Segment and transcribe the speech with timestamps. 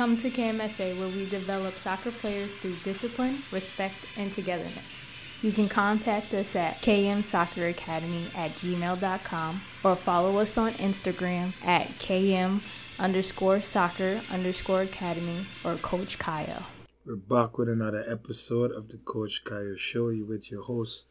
[0.00, 5.42] Come to KMSA where we develop soccer players through discipline, respect, and togetherness.
[5.42, 12.62] You can contact us at kmsocceracademy at gmail.com or follow us on Instagram at km
[12.98, 16.64] underscore soccer underscore academy or Coach Kyle.
[17.04, 20.08] We're back with another episode of the Coach Kyle Show.
[20.08, 21.04] You with your host,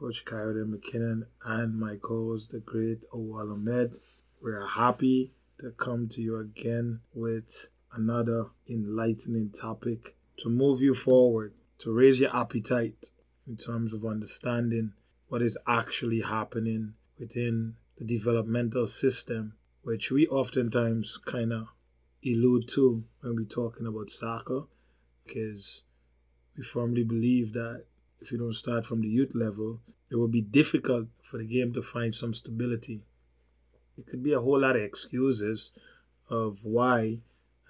[0.00, 3.94] Coach Kyle McKinnon, and my co-host, the great Awal Ahmed.
[4.42, 5.30] We're happy
[5.60, 12.20] to come to you again with another enlightening topic to move you forward, to raise
[12.20, 13.10] your appetite
[13.46, 14.92] in terms of understanding
[15.28, 21.68] what is actually happening within the developmental system, which we oftentimes kind of
[22.22, 24.62] elude to when we're talking about soccer,
[25.26, 25.82] because
[26.56, 27.84] we firmly believe that
[28.20, 29.80] if you don't start from the youth level,
[30.10, 33.02] it will be difficult for the game to find some stability.
[33.98, 35.70] It could be a whole lot of excuses
[36.28, 37.18] of why,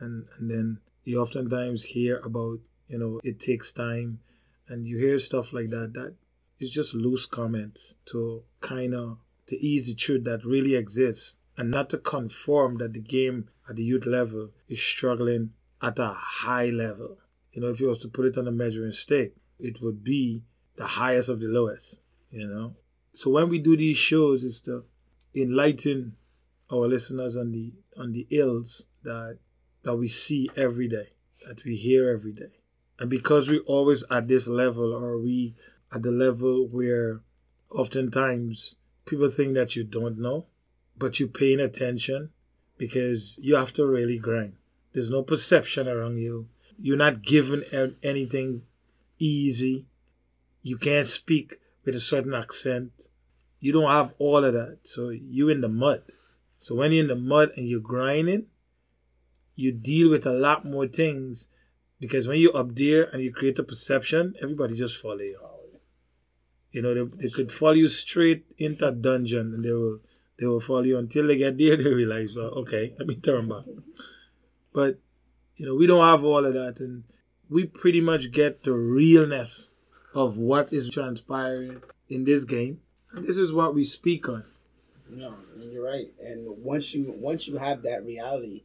[0.01, 4.20] and, and then you oftentimes hear about, you know, it takes time.
[4.69, 6.14] And you hear stuff like that that
[6.58, 11.70] is just loose comments to kind of to ease the truth that really exists and
[11.70, 15.50] not to conform that the game at the youth level is struggling
[15.83, 17.19] at a high level.
[17.53, 20.42] You know if you was to put it on a measuring stick it would be
[20.77, 21.98] the highest of the lowest
[22.31, 22.75] you know?
[23.12, 24.84] So when we do these shows it's to
[25.34, 26.16] enlighten
[26.72, 29.38] our listeners on the on the ills that
[29.83, 31.11] that we see every day
[31.47, 32.52] that we hear every day
[33.02, 35.56] and because we always at this level, or we
[35.91, 37.20] at the level where
[37.69, 40.47] oftentimes people think that you don't know,
[40.97, 42.30] but you're paying attention
[42.78, 44.55] because you have to really grind.
[44.92, 46.48] There's no perception around you.
[46.78, 47.64] You're not given
[48.05, 48.62] anything
[49.19, 49.86] easy.
[50.62, 53.08] You can't speak with a certain accent.
[53.58, 54.78] You don't have all of that.
[54.84, 56.03] So you're in the mud.
[56.56, 58.47] So when you're in the mud and you're grinding,
[59.55, 61.48] you deal with a lot more things
[62.00, 65.39] because when you're up there and you create a perception, everybody just follow you.
[66.72, 70.00] You know, they, they could follow you straight into a dungeon and they will
[70.38, 71.76] they will follow you until they get there.
[71.76, 73.65] They realize, well, okay, let me turn back.
[74.72, 74.99] But
[75.56, 77.05] you know, we don't have all of that, and
[77.49, 79.71] we pretty much get the realness
[80.15, 82.81] of what is transpiring in this game,
[83.12, 84.44] and this is what we speak on.
[85.09, 86.09] No, you're right.
[86.21, 88.65] And once you once you have that reality,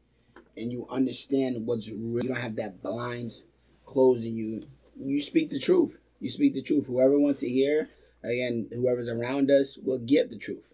[0.58, 2.24] and you understand what's real.
[2.24, 3.46] You don't have that blinds
[3.86, 4.62] closing you.
[5.00, 6.00] You speak the truth.
[6.20, 6.88] You speak the truth.
[6.88, 7.90] Whoever wants to hear,
[8.24, 10.74] again, whoever's around us will get the truth.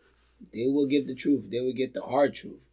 [0.53, 1.49] They will get the truth.
[1.49, 2.69] They will get the hard truth.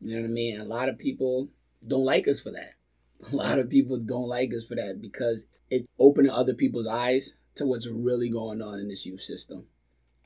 [0.00, 0.60] You know what I mean?
[0.60, 1.48] A lot of people
[1.86, 2.74] don't like us for that.
[3.32, 7.34] A lot of people don't like us for that because it opening other people's eyes
[7.56, 9.66] to what's really going on in this youth system.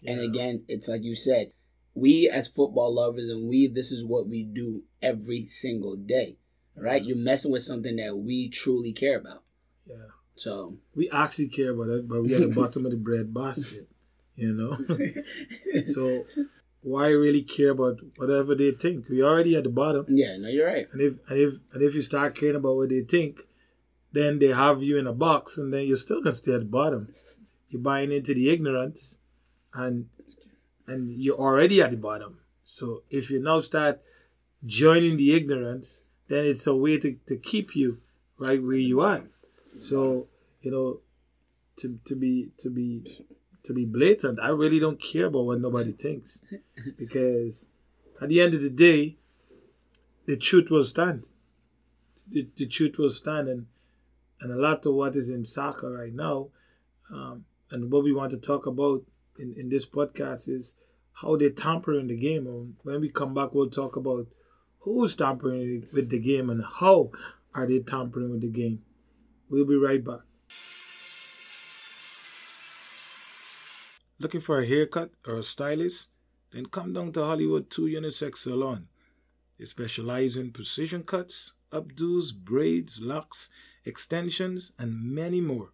[0.00, 0.12] Yeah.
[0.12, 1.52] And again, it's like you said,
[1.94, 6.36] we as football lovers and we this is what we do every single day
[6.76, 7.04] right?
[7.04, 9.42] You're messing with something that we truly care about.
[9.86, 9.96] Yeah.
[10.36, 13.88] So we actually care about it but we at the bottom of the bread basket
[14.34, 14.76] you know?
[15.86, 16.24] So
[16.82, 19.08] why really care about whatever they think?
[19.08, 20.06] We already at the bottom.
[20.08, 20.86] Yeah no you're right.
[20.92, 23.40] And if and if and if you start caring about what they think
[24.12, 26.66] then they have you in a box and then you're still gonna stay at the
[26.66, 27.12] bottom.
[27.68, 29.18] You're buying into the ignorance
[29.72, 30.08] and
[30.86, 32.40] and you're already at the bottom.
[32.64, 34.00] So if you now start
[34.64, 37.98] joining the ignorance, then it's a way to, to keep you
[38.38, 39.24] right where you are.
[39.76, 40.28] So,
[40.62, 41.00] you know,
[41.76, 43.04] to, to be to be
[43.64, 46.40] to be blatant, I really don't care about what nobody thinks.
[46.98, 47.64] Because
[48.20, 49.16] at the end of the day,
[50.26, 51.24] the truth will stand.
[52.30, 53.66] The, the truth will stand and
[54.40, 56.48] and a lot of what is in soccer right now,
[57.10, 59.02] um, and what we want to talk about
[59.38, 60.74] in, in this podcast is
[61.14, 62.46] how they tamper in the game.
[62.46, 64.26] And when we come back, we'll talk about
[64.80, 67.10] who's tampering with the game and how
[67.54, 68.82] are they tampering with the game.
[69.48, 70.20] We'll be right back.
[74.18, 76.08] Looking for a haircut or a stylist?
[76.52, 78.88] Then come down to Hollywood 2 Unisex Salon.
[79.58, 83.50] They specialize in precision cuts, updos, braids, locks,
[83.84, 85.70] extensions, and many more.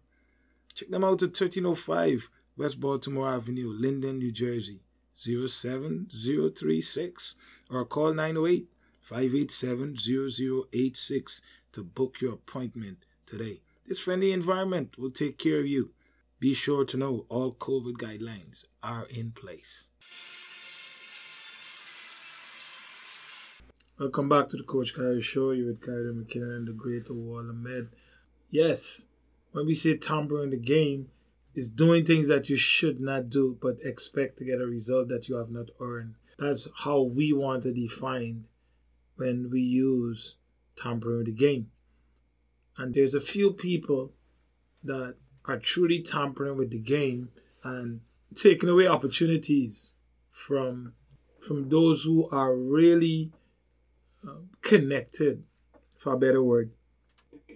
[0.73, 4.81] Check them out at 1305 West Baltimore Avenue, Linden, New Jersey,
[5.15, 7.35] 07036
[7.69, 8.67] or call 908
[9.01, 13.61] 587 0086 to book your appointment today.
[13.85, 15.91] This friendly environment will take care of you.
[16.39, 19.87] Be sure to know all COVID guidelines are in place.
[23.99, 25.51] Welcome back to the Coach Kyle Show.
[25.51, 27.89] You with Kyle McKinnon and the great Awal Ahmed.
[28.49, 29.05] Yes,
[29.51, 31.11] when we say tampering the game,
[31.53, 35.27] is doing things that you should not do but expect to get a result that
[35.27, 36.15] you have not earned.
[36.39, 38.45] That's how we want to define
[39.15, 40.35] when we use
[40.75, 41.71] tampering with the game.
[42.77, 44.13] And there's a few people
[44.83, 45.15] that
[45.45, 47.29] are truly tampering with the game
[47.63, 48.01] and
[48.35, 49.93] taking away opportunities
[50.29, 50.93] from
[51.39, 53.31] from those who are really
[54.27, 55.43] uh, connected,
[55.97, 56.71] for a better word,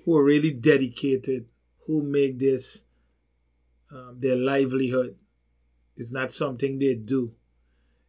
[0.04, 1.46] who are really dedicated,
[1.86, 2.84] who make this
[3.92, 5.16] um, their livelihood.
[5.98, 7.34] It's not something they do.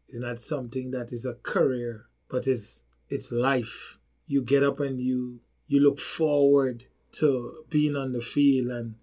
[0.08, 3.98] It's not something that is a career, but it's it's life.
[4.26, 8.94] You get up and you you look forward to being on the field and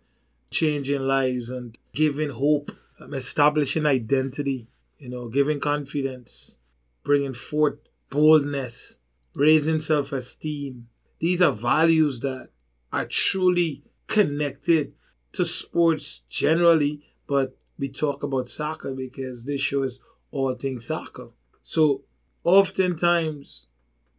[0.51, 4.67] changing lives and giving hope, um, establishing identity,
[4.97, 6.55] you know, giving confidence,
[7.03, 7.79] bringing forth
[8.09, 8.99] boldness,
[9.35, 10.87] raising self esteem.
[11.19, 12.49] These are values that
[12.91, 14.93] are truly connected
[15.33, 19.99] to sports generally, but we talk about soccer because this show is
[20.31, 21.29] all things soccer.
[21.63, 22.01] So,
[22.43, 23.67] oftentimes,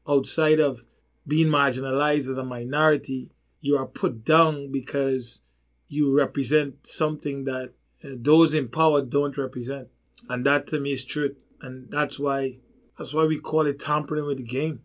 [0.08, 0.84] outside of
[1.26, 3.30] being marginalized as a minority,
[3.60, 5.40] you are put down because
[5.88, 7.72] you represent something that
[8.04, 9.88] uh, those in power don't represent.
[10.28, 11.36] And that to me is truth.
[11.60, 12.58] And that's why
[12.98, 14.82] that's why we call it tampering with the game.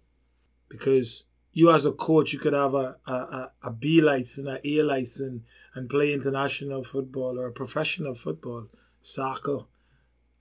[0.69, 4.81] Because you as a coach, you could have a, a, a, B license, an A
[4.83, 5.43] license,
[5.73, 8.67] and play international football or professional football,
[9.01, 9.59] soccer.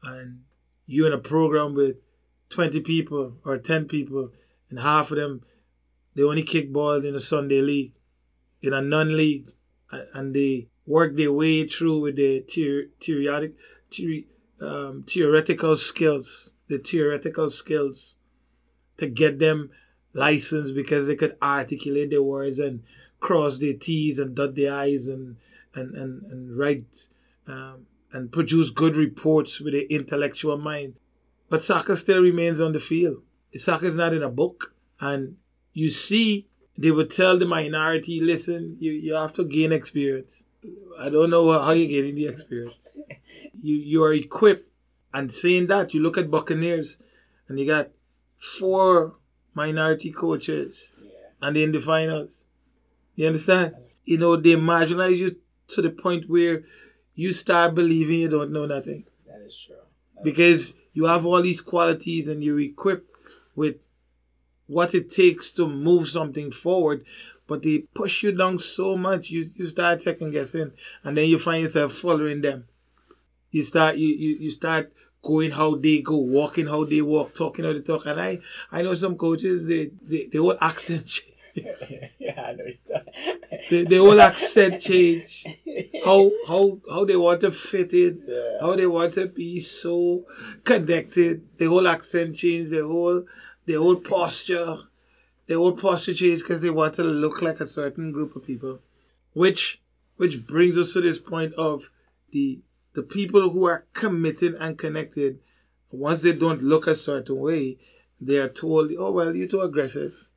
[0.03, 0.43] And
[0.87, 1.97] you in a program with
[2.51, 4.31] 20 people or 10 people,
[4.71, 5.43] and half of them,
[6.15, 7.93] they only kick ball in a Sunday league,
[8.61, 9.49] in a non-league,
[9.91, 12.41] and they work their way through with their
[13.01, 13.55] theoretic,
[14.61, 18.17] um, theoretical skills, the theoretical skills
[18.97, 19.71] to get them
[20.19, 22.83] licensed because they could articulate their words and
[23.21, 25.37] cross their T's and dot their I's and
[25.75, 27.09] and and, and write
[27.47, 30.95] um, and produce good reports with an intellectual mind.
[31.49, 33.23] But soccer still remains on the field.
[33.55, 34.75] Soccer is not in a book.
[35.01, 35.37] And
[35.73, 40.43] you see, they would tell the minority, listen, you, you have to gain experience.
[40.99, 42.89] I don't know how you're getting the experience.
[43.61, 44.71] You you are equipped.
[45.13, 46.99] And saying that, you look at Buccaneers
[47.49, 47.89] and you got
[48.37, 49.18] four
[49.59, 51.49] minority coaches yeah.
[51.49, 52.45] and in the finals.
[53.17, 53.75] You understand?
[54.05, 55.37] You know, they marginalize you
[55.75, 56.63] to the point where
[57.15, 59.05] you start believing you don't know nothing.
[59.27, 59.85] That is true.
[60.15, 60.81] That because is true.
[60.93, 63.11] you have all these qualities and you're equipped
[63.57, 63.77] with
[64.69, 67.05] what it takes to move something forward,
[67.49, 70.71] but they push you down so much, you, you start second guessing,
[71.03, 72.69] and then you find yourself following them.
[73.51, 74.93] You start you, you, you start
[75.23, 78.07] going how they go, walking how they walk, talking how they talk.
[78.07, 81.35] And I I know some coaches they they, they all accent change.
[82.19, 82.65] yeah, I know
[83.71, 85.45] the, they all accent change.
[86.05, 88.59] How how how they want to fit in, yeah.
[88.61, 90.25] how they want to be so
[90.65, 91.47] connected.
[91.59, 93.25] The whole accent change, the whole
[93.67, 94.77] the whole posture,
[95.47, 98.81] the whole posture change because they want to look like a certain group of people.
[99.33, 99.81] Which
[100.17, 101.91] which brings us to this point of
[102.33, 102.61] the
[102.95, 105.41] the people who are committed and connected,
[105.91, 107.79] once they don't look a certain way,
[108.21, 110.29] they are told, oh, well, you're too aggressive.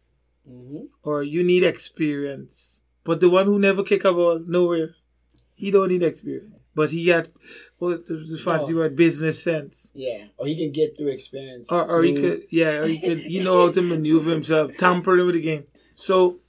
[0.50, 0.86] Mm-hmm.
[1.03, 2.81] Or you need experience.
[3.03, 4.95] But the one who never kick a ball, nowhere,
[5.56, 6.56] he don't need experience.
[6.74, 7.30] But he had,
[7.80, 9.89] what the fancy word, business sense.
[9.94, 11.69] Yeah, or he can get through experience.
[11.69, 15.25] Or, or he could, yeah, or he could, he know how to maneuver himself, tampering
[15.25, 15.65] with the game.
[15.95, 16.39] So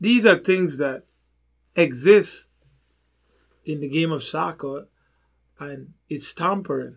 [0.00, 1.04] these are things that
[1.76, 2.52] exist
[3.66, 4.86] in the game of soccer,
[5.58, 6.96] and it's tampering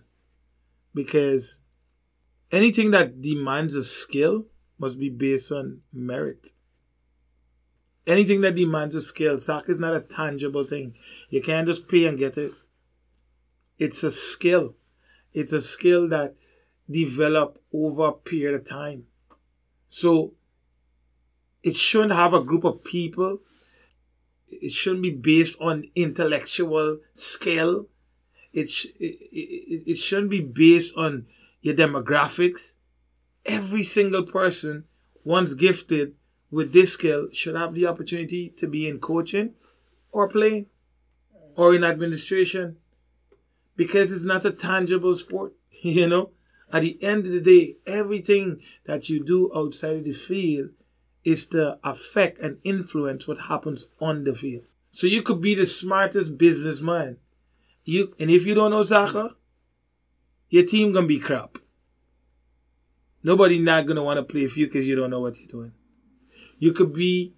[0.94, 1.60] because
[2.52, 4.46] anything that demands a skill
[4.78, 6.52] must be based on merit.
[8.08, 10.96] Anything that demands a skill, soccer is not a tangible thing.
[11.30, 12.52] You can't just pay and get it.
[13.78, 14.76] It's a skill.
[15.34, 16.36] It's a skill that
[16.90, 19.06] develop over a period of time.
[19.88, 20.34] So
[21.64, 23.40] it shouldn't have a group of people.
[24.52, 27.88] It shouldn't be based on intellectual skill.
[28.54, 31.28] It, sh- it, it, it shouldn't be based on
[31.62, 32.76] your demographics
[33.46, 34.86] every single person,
[35.24, 36.16] once gifted
[36.52, 39.54] with this skill, should have the opportunity to be in coaching
[40.12, 40.68] or playing
[41.56, 42.78] or in administration
[43.76, 46.32] because it's not a tangible sport, you know?
[46.72, 50.70] At the end of the day, everything that you do outside of the field
[51.24, 54.64] is to affect and influence what happens on the field.
[54.92, 57.18] So you could be the smartest businessman.
[57.84, 59.36] You and if you don't know soccer,
[60.50, 61.58] your team gonna be crap.
[63.24, 65.74] Nobody not gonna want to play for you because you don't know what you're doing.
[66.58, 67.34] You could be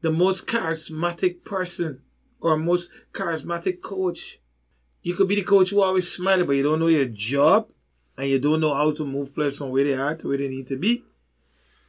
[0.00, 2.02] the most charismatic person
[2.40, 4.40] or most charismatic coach.
[5.02, 7.70] You could be the coach who always smiling, but you don't know your job
[8.18, 10.48] and you don't know how to move players from where they are to where they
[10.48, 11.04] need to be.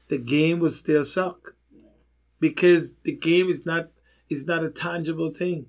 [0.09, 1.53] The game will still suck.
[2.39, 3.89] because the game is not
[4.29, 5.67] is not a tangible thing.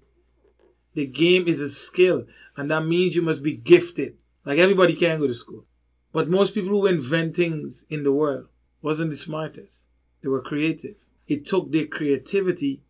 [0.94, 2.26] The game is a skill,
[2.56, 4.16] and that means you must be gifted.
[4.44, 5.64] Like everybody can go to school,
[6.12, 8.48] but most people who invent things in the world
[8.82, 9.84] wasn't the smartest.
[10.22, 10.96] They were creative.
[11.26, 12.82] It took their creativity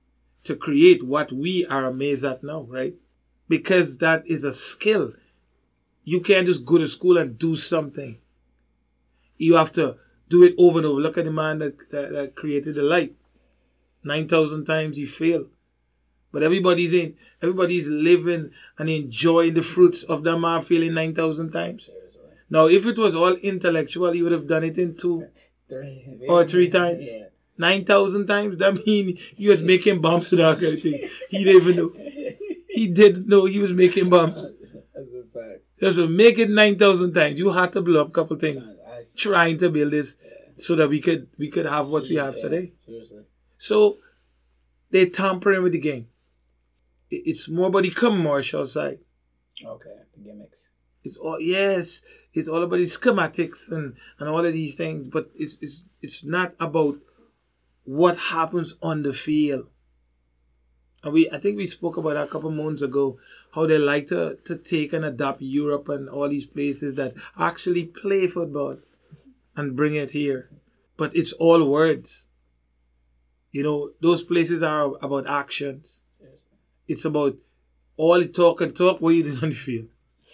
[0.44, 2.94] to create what we are amazed at now, right?
[3.48, 5.12] Because that is a skill.
[6.04, 8.18] You can't just go to school and do something.
[9.36, 11.00] You have to do it over and over.
[11.00, 13.14] Look at the man that, that, that created the light.
[14.04, 15.48] 9,000 times he failed.
[16.32, 21.90] But everybody's in, everybody's living and enjoying the fruits of that man failing 9,000 times.
[22.50, 25.26] Now, if it was all intellectual, he would have done it in two
[25.68, 26.26] Three.
[26.28, 27.06] or three times.
[27.06, 27.24] Yeah.
[27.58, 28.56] 9,000 times?
[28.58, 31.08] That mean he was making bombs and that kind of thing.
[31.28, 31.92] He didn't even know.
[32.68, 34.54] He didn't know he was making bombs.
[34.94, 35.62] That's a fact.
[35.80, 37.38] Just make it 9,000 times.
[37.38, 38.74] You had to blow up a couple things
[39.18, 40.16] trying to build this
[40.56, 42.72] so that we could we could have what we have yeah, today.
[42.84, 43.24] Seriously.
[43.58, 43.98] So
[44.90, 46.08] they're tampering with the game.
[47.10, 49.00] It's more about the commercial side.
[49.64, 49.96] Okay.
[50.16, 50.70] The gimmicks.
[51.04, 55.30] It's all yes, it's all about the schematics and, and all of these things, but
[55.34, 56.96] it's it's it's not about
[57.84, 59.68] what happens on the field.
[61.02, 63.18] And we I think we spoke about that a couple months ago,
[63.54, 67.84] how they like to, to take and adapt Europe and all these places that actually
[67.84, 68.76] play football
[69.58, 70.50] and bring it here.
[70.96, 72.28] But it's all words.
[73.52, 76.02] You know, those places are about actions.
[76.16, 76.58] Seriously.
[76.86, 77.36] It's about
[77.96, 79.88] all the talk and talk, what you did on the field.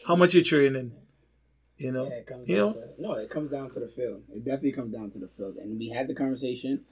[0.07, 0.93] How much you're training.
[1.77, 2.05] You know?
[2.09, 2.73] Yeah, it comes you down know?
[2.73, 4.23] to, no, it comes down to the field.
[4.33, 5.57] It definitely comes down to the field.
[5.57, 6.85] And we had the conversation,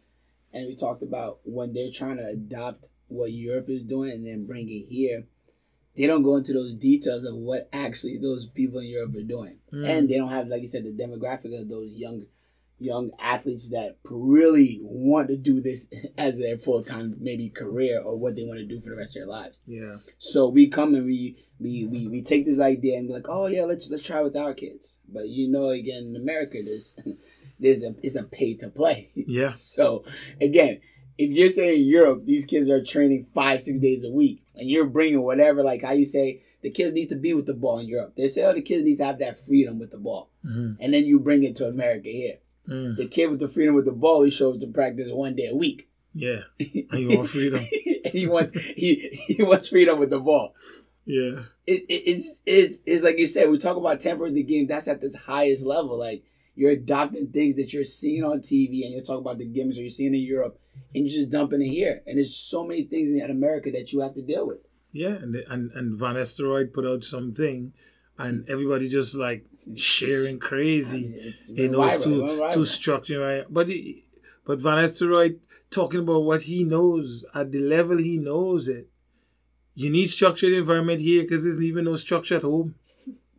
[0.52, 4.46] and we talked about when they're trying to adopt what Europe is doing and then
[4.46, 5.24] bring it here.
[5.96, 9.58] They don't go into those details of what actually those people in Europe are doing,
[9.72, 9.88] Mm.
[9.88, 12.24] and they don't have, like you said, the demographic of those young,
[12.78, 18.18] young athletes that really want to do this as their full time maybe career or
[18.18, 19.60] what they want to do for the rest of their lives.
[19.66, 19.98] Yeah.
[20.18, 23.46] So we come and we we, we we take this idea and be like, oh
[23.46, 24.98] yeah, let's let's try with our kids.
[25.08, 26.96] But you know, again, in America, there's
[27.60, 29.10] there's a it's a pay to play.
[29.14, 29.52] Yeah.
[29.56, 30.04] So
[30.40, 30.80] again,
[31.18, 34.86] if you're saying Europe, these kids are training five six days a week, and you're
[34.86, 37.88] bringing whatever, like how you say the kids need to be with the ball in
[37.88, 38.14] Europe.
[38.16, 40.76] They say, oh, the kids need to have that freedom with the ball, Mhm.
[40.80, 42.38] and then you bring it to America here.
[42.68, 42.96] Mm.
[42.96, 45.56] The kid with the freedom with the ball, he shows to practice one day a
[45.56, 45.88] week.
[46.14, 46.42] Yeah.
[46.60, 47.60] And you want freedom.
[48.12, 48.94] he wants he
[49.26, 50.54] he wants freedom with the ball.
[51.04, 51.42] Yeah.
[51.66, 54.68] it, it, it's, it's it's like you said, we talk about tempering the game.
[54.68, 55.98] That's at this highest level.
[55.98, 56.22] Like
[56.54, 59.82] you're adopting things that you're seeing on TV, and you're talking about the gimmicks or
[59.82, 60.58] you're seeing in Europe,
[60.94, 62.02] and you're just dumping it here.
[62.06, 64.58] And there's so many things in America that you have to deal with.
[64.92, 65.14] Yeah.
[65.14, 67.72] And and, and Van Nistelrooy put out something
[68.18, 69.44] and everybody just like
[69.74, 71.14] sharing crazy.
[71.16, 74.06] it's in those two went two structure right but he,
[74.44, 75.38] but Van Nistelrooy
[75.70, 78.88] talking about what he knows at the level he knows it
[79.74, 82.74] you need structured environment here because there's even no structure at home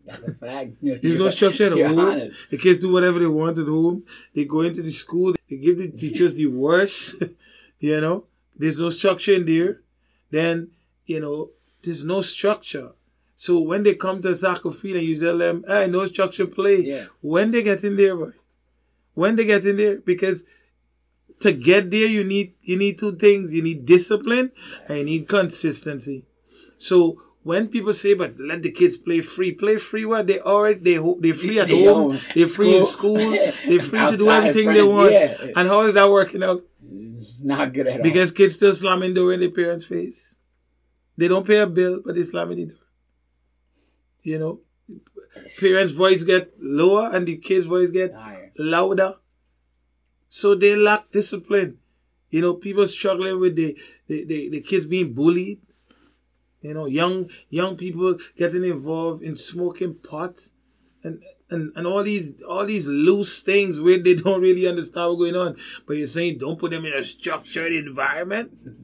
[0.06, 0.72] That's a fact.
[0.82, 4.04] there's no structure at home the kids do whatever they want at home
[4.36, 7.16] they go into the school they give the teachers the worst
[7.80, 8.26] you know
[8.58, 9.82] there's no structure in there
[10.32, 10.70] then
[11.06, 11.50] you know
[11.84, 12.90] there's no structure
[13.36, 16.78] so when they come to soccer field and you tell them hey no structure play
[16.82, 17.06] Yeah.
[17.22, 18.32] when they get in there, boy.
[19.16, 20.44] When they get in there, because
[21.42, 23.54] to get there you need you need two things.
[23.54, 24.52] You need discipline
[24.88, 26.26] and you need consistency.
[26.78, 30.06] So when people say, "But let the kids play free," play free.
[30.06, 33.18] What they already they ho- they free at They home, they free in school.
[33.68, 35.12] they free to do everything they want.
[35.12, 35.38] yeah.
[35.56, 36.64] And how is that working out?
[36.92, 38.04] It's not good at all.
[38.04, 40.36] Because kids still slamming door in their parents' face.
[41.18, 42.78] They don't pay a bill, but they slamming the door.
[44.24, 44.60] You know,
[45.60, 48.52] parents' voice get lower and the kids' voice get ah, Higher.
[48.58, 49.16] louder.
[50.30, 51.78] So they lack discipline.
[52.30, 55.60] You know, people struggling with the, the, the, the kids being bullied.
[56.64, 60.50] You know, young young people getting involved in smoking pot
[61.04, 65.20] and, and and all these all these loose things where they don't really understand what's
[65.20, 65.58] going on.
[65.86, 68.52] But you're saying don't put them in a structured environment.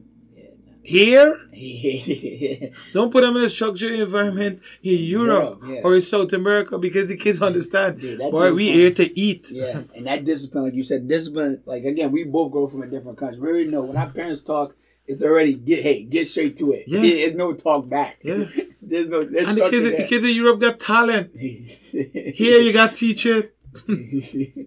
[0.81, 1.35] Here,
[2.93, 5.81] don't put them in a structured environment in Europe Europe, yeah.
[5.83, 7.99] or in South America because the kids understand.
[7.99, 9.51] Dude, Boy, we here to eat.
[9.51, 11.61] Yeah, and that discipline, like you said, discipline.
[11.65, 13.39] Like again, we both grow from a different country.
[13.39, 14.75] We already know when our parents talk,
[15.09, 16.83] it's already get hey, get straight to it.
[16.87, 17.01] Yeah.
[17.01, 18.19] There's no talk back.
[18.21, 18.45] Yeah.
[18.81, 19.23] there's no.
[19.23, 21.31] There's And the kids, the kids in Europe got talent.
[21.35, 23.51] Here you got teacher.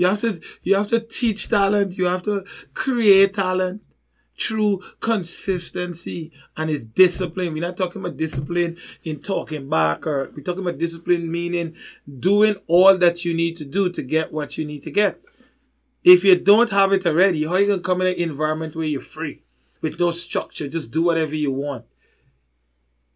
[0.00, 1.98] You have to you have to teach talent.
[1.98, 3.82] You have to create talent
[4.40, 7.52] through consistency and it's discipline.
[7.52, 11.74] We're not talking about discipline in talking back or we're talking about discipline meaning
[12.20, 15.20] doing all that you need to do to get what you need to get.
[16.04, 18.86] If you don't have it already, how are you gonna come in an environment where
[18.86, 19.42] you're free
[19.80, 21.84] with no structure, just do whatever you want?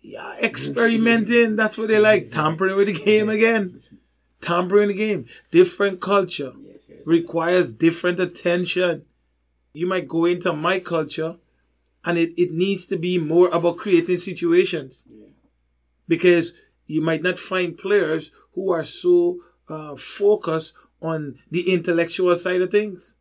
[0.00, 1.56] Yeah, experimenting.
[1.56, 2.30] That's what they like.
[2.30, 3.82] Tampering with the game again.
[4.40, 5.26] Tampering the game.
[5.52, 6.52] Different culture
[7.06, 9.04] requires different attention.
[9.72, 11.36] You might go into my culture
[12.04, 15.04] and it, it needs to be more about creating situations.
[16.08, 16.54] Because
[16.86, 19.38] you might not find players who are so
[19.68, 23.14] uh, focused on the intellectual side of things.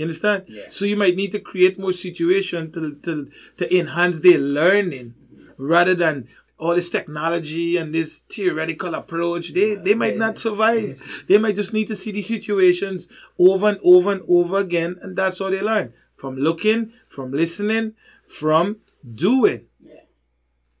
[0.00, 0.44] You understand?
[0.48, 0.62] Yeah.
[0.70, 5.50] So you might need to create more situation to, to, to enhance their learning mm-hmm.
[5.58, 6.26] rather than
[6.56, 9.52] all this technology and this theoretical approach.
[9.52, 11.24] They, they might not survive.
[11.28, 14.96] They might just need to see these situations over and over and over again.
[15.02, 15.92] And that's how they learn.
[16.16, 17.92] From looking, from listening,
[18.26, 18.78] from
[19.14, 19.66] doing.
[19.84, 20.04] Yeah.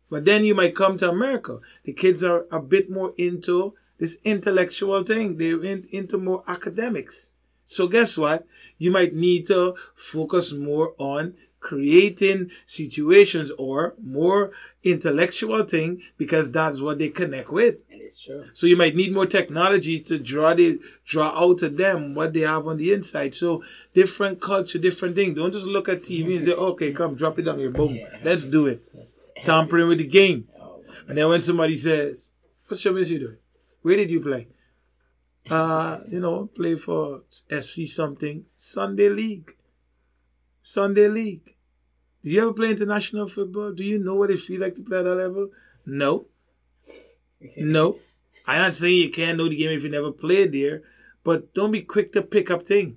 [0.08, 1.58] But then you might come to America.
[1.84, 5.36] The kids are a bit more into this intellectual thing.
[5.36, 7.26] They're in, into more academics.
[7.66, 8.48] So guess what?
[8.80, 14.50] You might need to focus more on creating situations or more
[14.82, 17.76] intellectual thing because that's what they connect with.
[17.92, 18.46] And it's true.
[18.54, 22.40] So you might need more technology to draw the draw out to them what they
[22.40, 23.34] have on the inside.
[23.34, 25.34] So different culture, different thing.
[25.34, 28.08] Don't just look at TV and say, "Okay, come drop it down here, boom, Yeah.
[28.24, 28.80] let's do it."
[29.44, 30.48] Tampering with the game.
[30.60, 32.30] Oh, And then when somebody says,
[32.68, 33.36] "What's your miss you doing?
[33.82, 34.48] Where did you play?"
[35.48, 39.54] Uh, you know, play for SC something Sunday League.
[40.62, 41.56] Sunday League.
[42.22, 43.72] Did you ever play international football?
[43.72, 45.50] Do you know what it feels like to play at that level?
[45.86, 46.26] No.
[47.56, 47.98] No.
[48.46, 50.82] I'm not saying you can't know the game if you never played there,
[51.24, 52.96] but don't be quick to pick up thing.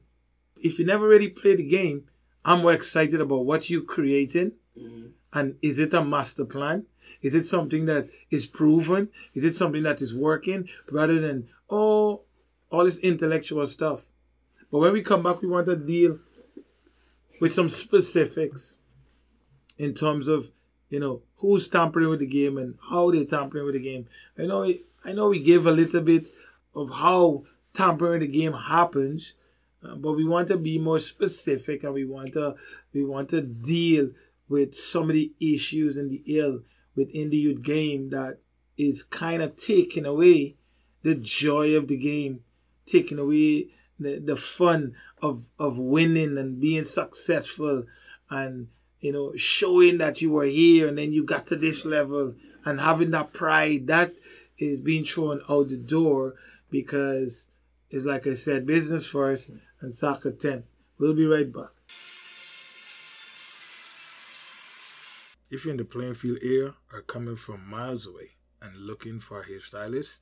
[0.58, 2.06] If you never really played the game,
[2.44, 5.12] I'm more excited about what you're creating Mhm.
[5.32, 6.88] and is it a master plan?
[7.22, 9.10] Is it something that is proven?
[9.34, 12.24] Is it something that is working rather than, oh,
[12.74, 14.02] all this intellectual stuff?
[14.72, 16.20] But when we come back, we want to deal
[17.40, 18.78] with some specifics
[19.78, 20.50] in terms of,
[20.90, 24.08] you know, who's tampering with the game and how they're tampering with the game.
[24.38, 24.74] I know,
[25.06, 26.26] I know we give a little bit
[26.76, 27.44] of how
[27.74, 29.36] tampering the game happens,
[29.84, 32.56] uh, but we want to be more specific and we want to,
[32.94, 34.10] we want to deal
[34.50, 36.62] with some of the issues and the ill
[36.96, 38.40] within the youth game that
[38.78, 40.56] is kind of taking away
[41.04, 42.40] the joy of the game,
[42.86, 43.68] taking away
[44.00, 47.86] the, the fun of, of winning and being successful
[48.30, 48.68] and
[49.00, 52.80] you know showing that you were here and then you got to this level and
[52.80, 54.14] having that pride that
[54.58, 56.36] is being thrown out the door
[56.70, 57.48] because
[57.94, 60.64] it's like I said, business first and soccer 10.
[60.98, 61.70] We'll be right back.
[65.52, 69.46] If you're in the Plainfield area or coming from miles away and looking for a
[69.46, 70.18] hairstylist,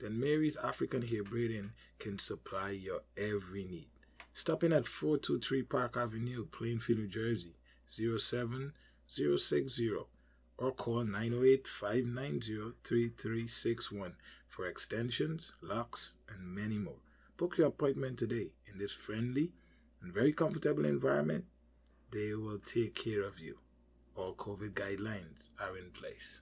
[0.00, 3.88] then Mary's African Hair Braiding can supply your every need.
[4.32, 7.54] Stop in at 423 Park Avenue, Plainfield, New Jersey,
[7.86, 9.90] 07060
[10.58, 14.14] or call 908 590 3361
[14.48, 17.00] for extensions, locks, and many more.
[17.36, 19.52] Book your appointment today in this friendly
[20.00, 21.44] and very comfortable environment.
[22.10, 23.58] They will take care of you.
[24.14, 26.40] All COVID guidelines are in place.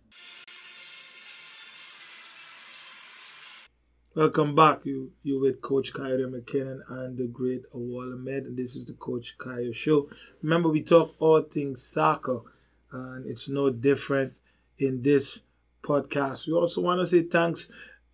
[4.15, 4.85] Welcome back.
[4.85, 8.93] You you with Coach Kyle McKinnon and the great Awal Ahmed, and this is the
[8.93, 10.11] Coach Kyle Show.
[10.43, 12.41] Remember, we talk all things soccer,
[12.91, 14.35] and it's no different
[14.77, 15.45] in this
[15.83, 16.47] podcast.
[16.47, 17.71] We also want to say thanks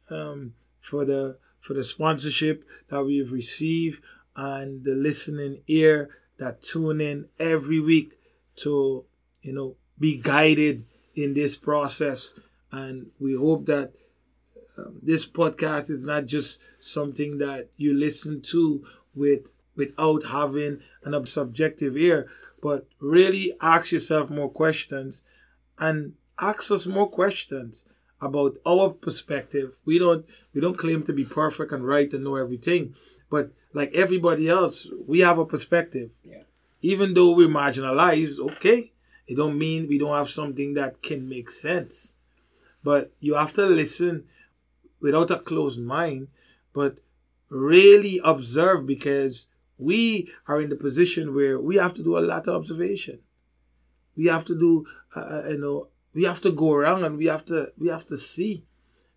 [0.09, 4.01] um, for the for the sponsorship that we've received
[4.37, 8.13] and the listening ear that tune in every week
[8.59, 9.05] to
[9.43, 12.39] you know be guided in this process,
[12.71, 13.95] and we hope that
[14.79, 21.27] um, this podcast is not just something that you listen to with without having an
[21.27, 22.29] subjective ear,
[22.61, 25.23] but really ask yourself more questions
[25.79, 27.85] and ask us more questions
[28.21, 29.75] about our perspective.
[29.85, 32.95] We don't we don't claim to be perfect and right and know everything,
[33.31, 36.11] but like everybody else, we have a perspective.
[36.25, 36.43] Yeah.
[36.81, 38.93] Even though we're marginalized, okay,
[39.27, 42.14] it don't mean we don't have something that can make sense.
[42.83, 44.25] But you have to listen
[45.01, 46.29] without a closed mind,
[46.73, 46.99] but
[47.49, 49.47] really observe because
[49.79, 53.21] we are in the position where we have to do a lot of observation.
[54.17, 57.45] We have to do, uh, you know, we have to go around and we have
[57.47, 58.65] to we have to see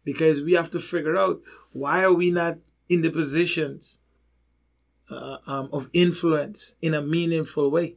[0.03, 1.41] because we have to figure out
[1.73, 2.57] why are we not
[2.89, 3.97] in the positions
[5.09, 7.95] uh, um, of influence in a meaningful way.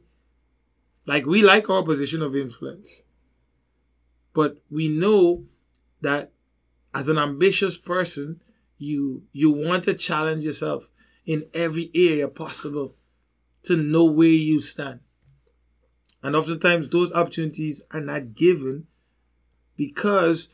[1.05, 3.03] Like we like our position of influence,
[4.33, 5.43] but we know
[6.01, 6.31] that
[6.95, 8.41] as an ambitious person,
[8.77, 10.89] you you want to challenge yourself
[11.25, 12.95] in every area possible
[13.63, 15.01] to know where you stand.
[16.23, 18.87] And oftentimes those opportunities are not given
[19.75, 20.49] because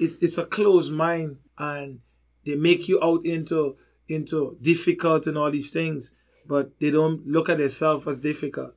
[0.00, 2.00] it's it's a closed mind and
[2.46, 3.76] they make you out into
[4.08, 6.14] into difficult and all these things,
[6.46, 8.72] but they don't look at themselves as difficult.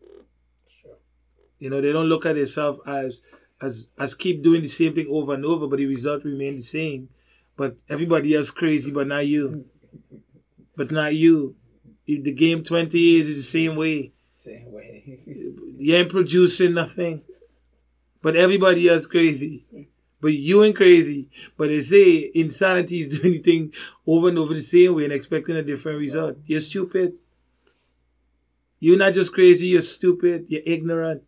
[0.82, 0.98] Sure.
[1.60, 3.22] You know, they don't look at themselves as
[3.62, 6.62] as as keep doing the same thing over and over, but the result remain the
[6.62, 7.10] same.
[7.56, 9.66] But everybody else crazy, but not you.
[10.76, 11.56] But not you.
[12.06, 14.14] If the game twenty years is the same way.
[14.34, 15.20] Same way.
[15.80, 17.24] You ain't producing nothing.
[18.24, 19.66] But everybody else crazy.
[20.20, 21.30] But you ain't crazy.
[21.56, 23.74] But they say insanity is doing the thing
[24.06, 26.38] over and over the same way and expecting a different result.
[26.46, 27.14] You're stupid.
[28.80, 31.24] You're not just crazy, you're stupid, you're ignorant.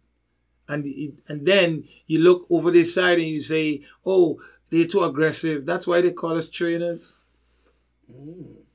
[0.69, 0.85] And
[1.27, 5.65] and then you look over this side and you say, oh, they're too aggressive.
[5.65, 7.25] That's why they call us trainers.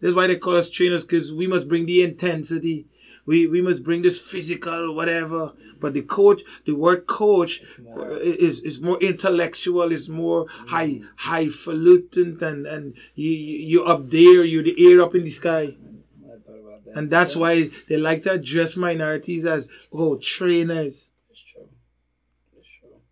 [0.00, 2.86] That's why they call us trainers because we must bring the intensity.
[3.26, 5.54] We, we must bring this physical, whatever.
[5.80, 11.00] But the coach, the word coach more- uh, is, is more intellectual, is more high,
[11.16, 15.62] highfalutin and, and you, you, you're up there, you're the air up in the sky.
[15.62, 16.96] I thought about that.
[16.96, 21.12] And that's why they like to address minorities as, oh, trainers.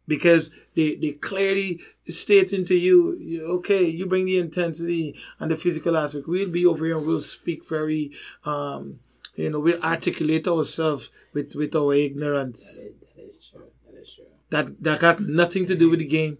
[0.08, 0.32] It's true.
[0.34, 0.50] It's true.
[0.50, 5.56] because they, they clearly stating to you, you- okay, you bring the intensity and the
[5.56, 6.28] physical aspect.
[6.28, 8.12] We'll be over here and we'll speak very,
[8.44, 9.00] um,
[9.36, 12.82] you know, we'll articulate ourselves with, with our ignorance.
[12.82, 13.64] That, that is true.
[13.90, 14.24] That is true.
[14.50, 16.38] That that got nothing to do with the game.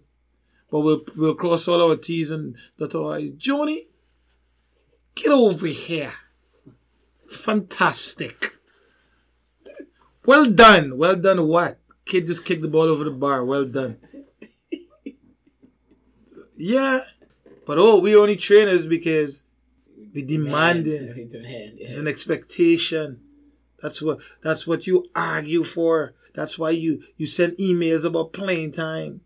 [0.69, 3.31] But we'll we'll cross all our T's and dot our I's.
[3.37, 3.87] Johnny,
[5.15, 6.13] get over here.
[7.27, 8.57] Fantastic.
[10.25, 10.97] Well done.
[10.97, 11.77] Well done what?
[12.05, 13.43] Kid just kicked the ball over the bar.
[13.43, 13.97] Well done.
[16.55, 17.01] Yeah.
[17.65, 19.43] But oh, we only trainers because
[20.13, 21.29] we demanding.
[21.29, 21.73] Demand.
[21.77, 23.21] It's an expectation.
[23.81, 26.13] That's what that's what you argue for.
[26.33, 29.21] That's why you you send emails about playing time.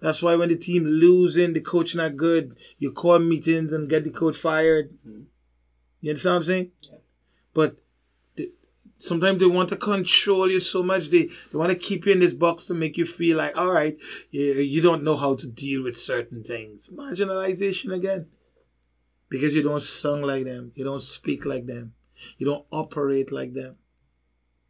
[0.00, 4.04] That's why when the team losing, the coach not good, you call meetings and get
[4.04, 4.90] the coach fired.
[5.06, 5.22] Mm-hmm.
[6.02, 6.70] You understand what I'm saying?
[6.82, 6.98] Yeah.
[7.54, 7.76] But
[8.98, 11.08] sometimes they want to control you so much.
[11.08, 13.70] They they want to keep you in this box to make you feel like, all
[13.70, 13.96] right,
[14.30, 16.90] you, you don't know how to deal with certain things.
[16.92, 18.26] Marginalization again
[19.28, 21.92] because you don't sing like them, you don't speak like them,
[22.38, 23.76] you don't operate like them.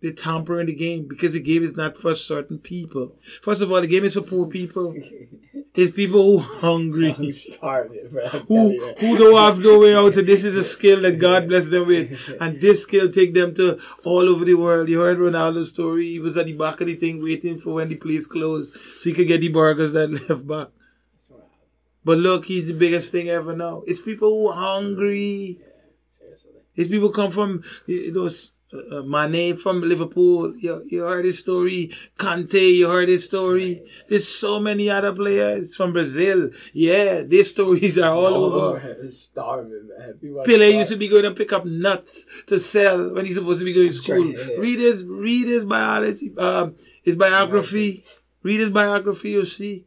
[0.04, 3.16] They tamper in the game because the game is not for certain people.
[3.40, 4.94] First of all, the game is for poor people.
[5.76, 8.28] It's people who hungry, I'm starving, bro.
[8.48, 10.16] Who who don't have no way out.
[10.16, 13.56] And this is a skill that God bless them with, and this skill take them
[13.56, 14.88] to all over the world.
[14.88, 16.10] You heard Ronaldo's story.
[16.10, 19.10] He was at the back of the thing waiting for when the place closed, so
[19.10, 20.68] he could get the burgers that left back.
[22.04, 23.82] But look, he's the biggest thing ever now.
[23.88, 25.58] It's people who are hungry.
[26.76, 28.28] These people come from you know
[28.74, 30.56] uh, uh, Mane from Liverpool.
[30.56, 31.92] You, you heard his story.
[32.18, 33.82] Kante, you heard his story.
[34.08, 36.50] There's so many other players from Brazil.
[36.72, 38.96] Yeah, their stories are all over.
[39.02, 40.18] It's starving, man.
[40.20, 40.78] Pele starving.
[40.78, 43.72] used to be going to pick up nuts to sell when he's supposed to be
[43.72, 44.32] going to school.
[44.58, 48.04] Read his read his biology, um, his biography.
[48.42, 49.86] Read his biography, you'll see.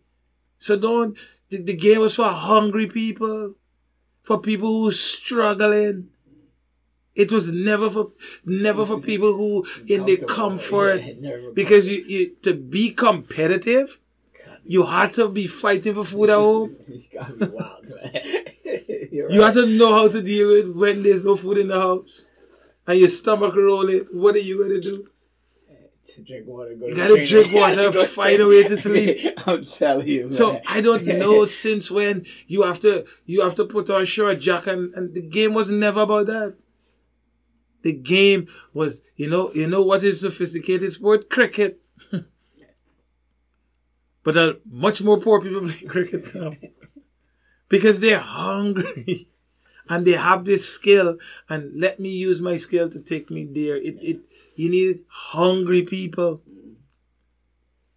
[0.58, 1.15] So don't
[1.50, 3.56] the, the game was for hungry people,
[4.23, 6.10] for people who struggling.
[7.17, 8.12] It was never for
[8.45, 13.99] never for people who in the comfort Yeah, because you, you to be competitive,
[14.63, 16.75] you had to be fighting for food at home.
[16.88, 18.12] you gotta be wild, man.
[18.13, 19.34] Right.
[19.34, 22.25] have to know how to deal with when there's no food in the house
[22.86, 24.06] and your stomach rolling.
[24.12, 25.10] What are you gonna do?
[26.17, 26.75] to drink water.
[26.75, 29.39] Go You to gotta drink water, Go find a way to sleep.
[29.47, 30.32] I'm telling you, man.
[30.32, 34.06] So I don't know since when you have to you have to put on a
[34.06, 36.56] short jack and, and the game was never about that.
[37.88, 41.80] The game was you know you know what is sophisticated sport cricket.
[44.23, 46.54] but much more poor people play cricket now
[47.69, 49.30] because they're hungry
[49.89, 53.78] and they have this skill and let me use my skill to take me there.
[53.78, 54.19] It it
[54.56, 56.41] you need hungry people.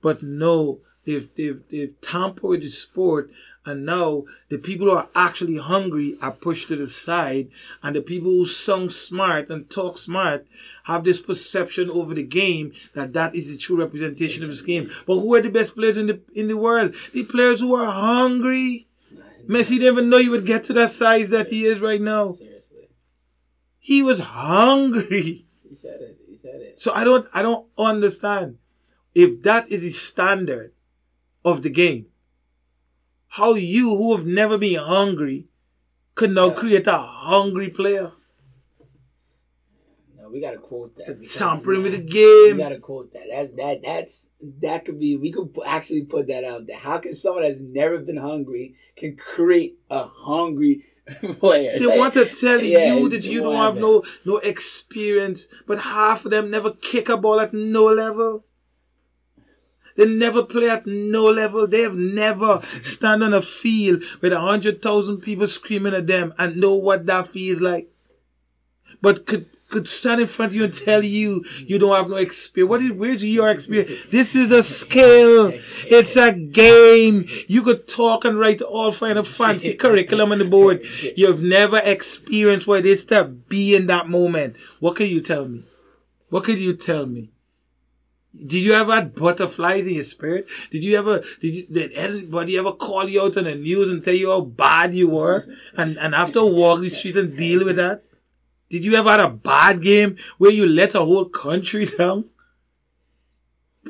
[0.03, 3.31] But no, they've they've they've tampered the sport,
[3.65, 7.49] and now the people who are actually hungry are pushed to the side,
[7.83, 10.47] and the people who sung smart and talk smart
[10.85, 14.91] have this perception over the game that that is the true representation of this game.
[15.07, 16.95] But who are the best players in the in the world?
[17.13, 18.87] The players who are hungry.
[19.49, 22.31] Messi didn't even know he would get to that size that he is right now.
[22.33, 22.89] seriously,
[23.81, 25.47] He was hungry.
[25.69, 26.19] he said it.
[26.29, 26.79] He said it.
[26.79, 28.59] So I don't I don't understand
[29.15, 30.73] if that is the standard
[31.45, 32.07] of the game.
[33.35, 35.49] How you who have never been hungry
[36.15, 36.55] could now Yeah.
[36.55, 38.13] create a hungry player.
[40.19, 41.25] No, we gotta quote that.
[41.33, 42.57] Tampering with the game.
[42.57, 43.27] We gotta quote that.
[43.31, 43.83] That's that.
[43.85, 45.17] That's that could be.
[45.17, 46.77] We could actually put that out there.
[46.77, 50.85] How can someone that's never been hungry can create a hungry
[51.39, 51.79] player?
[51.79, 56.25] They want to tell Yeah, you that you don't have no no experience, but half
[56.25, 58.45] of them never kick a ball at no level.
[60.01, 61.67] They never play at no level.
[61.67, 66.33] They have never stand on a field with a hundred thousand people screaming at them
[66.39, 67.91] and know what that feels like.
[69.03, 72.17] But could could stand in front of you and tell you you don't have no
[72.17, 72.71] experience.
[72.71, 74.11] What is where's your experience?
[74.11, 75.53] This is a skill.
[75.85, 77.27] It's a game.
[77.47, 80.81] You could talk and write all kind of fancy curriculum on the board.
[81.15, 84.57] You've never experienced what it is to be in that moment.
[84.79, 85.65] What can you tell me?
[86.31, 87.33] What could you tell me?
[88.35, 90.47] Did you ever have butterflies in your spirit?
[90.71, 94.05] Did you ever, did you, did anybody ever call you out on the news and
[94.05, 95.47] tell you how bad you were?
[95.77, 98.05] And, and after walk the street and deal with that?
[98.69, 102.27] Did you ever have a bad game where you let a whole country down?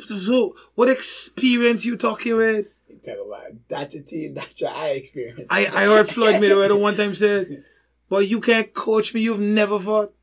[0.02, 2.66] So, what experience you talking with?
[3.04, 5.46] Talk about dot your team, dot your I experience.
[5.50, 7.52] I, I heard Floyd Mayweather one time says,
[8.08, 10.14] but you can't coach me, you've never fought.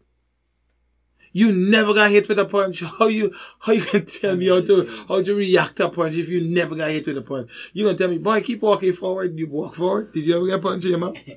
[1.32, 2.82] You never got hit with a punch.
[3.00, 6.16] How you how you can tell me how to how to react to a punch
[6.16, 7.50] if you never got hit with a punch?
[7.74, 9.38] You gonna tell me, boy, keep walking forward.
[9.38, 10.14] You walk forward.
[10.14, 11.16] Did you ever get punched in your mouth?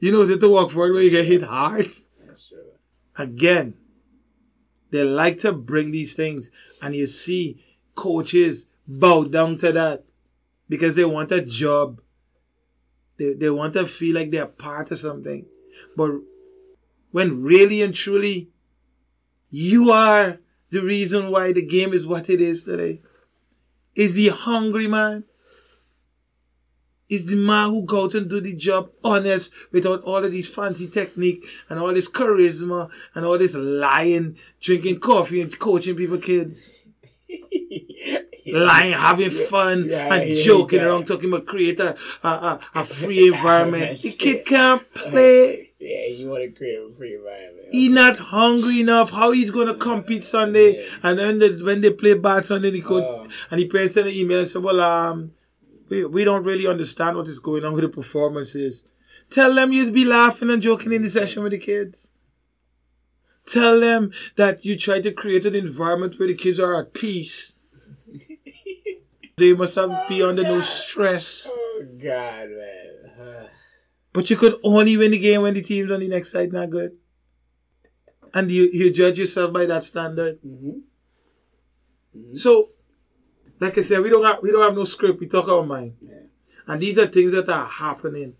[0.00, 1.90] You know to walk forward where you get hit hard.
[2.26, 2.58] That's true.
[3.18, 3.74] Again,
[4.90, 6.50] they like to bring these things,
[6.80, 7.62] and you see
[7.94, 10.04] coaches bow down to that
[10.70, 12.00] because they want a job.
[13.18, 15.44] They, they want to feel like they're part of something.
[15.96, 16.12] But
[17.10, 18.48] when really and truly
[19.50, 20.38] you are
[20.70, 23.00] the reason why the game is what it is today,
[23.94, 25.24] is the hungry man.
[27.08, 30.46] Is the man who go out and do the job honest without all of these
[30.46, 36.18] fancy technique and all this charisma and all this lying, drinking coffee and coaching people
[36.18, 36.70] kids.
[38.46, 40.86] Lying, having fun Yeah, and yeah, joking yeah.
[40.86, 44.00] around, talking about create a, a, a, a free environment.
[44.02, 45.69] The kid can't play.
[45.80, 47.68] Yeah, you want to create a free environment.
[47.72, 49.10] He not hungry enough.
[49.10, 50.86] How he's gonna compete Sunday?
[51.02, 53.26] And then the, when they play bad Sunday, he coach Oh.
[53.50, 55.32] and he plays send an email and say, "Well, um,
[55.88, 58.84] we we don't really understand what is going on with the performances.
[59.30, 62.08] Tell them you just be laughing and joking in the session with the kids.
[63.46, 67.54] Tell them that you try to create an environment where the kids are at peace.
[69.38, 71.48] they must have be under no stress.
[71.50, 73.48] Oh God, man.
[74.12, 76.70] But you could only win the game when the team's on the next side not
[76.70, 76.96] good.
[78.34, 80.40] And you, you judge yourself by that standard.
[80.42, 80.82] mhm.
[82.32, 82.70] So,
[83.60, 85.20] like I said, we don't have we don't have no script.
[85.20, 86.22] We talk our mind, Yeah.
[86.66, 88.34] and these are things that are happening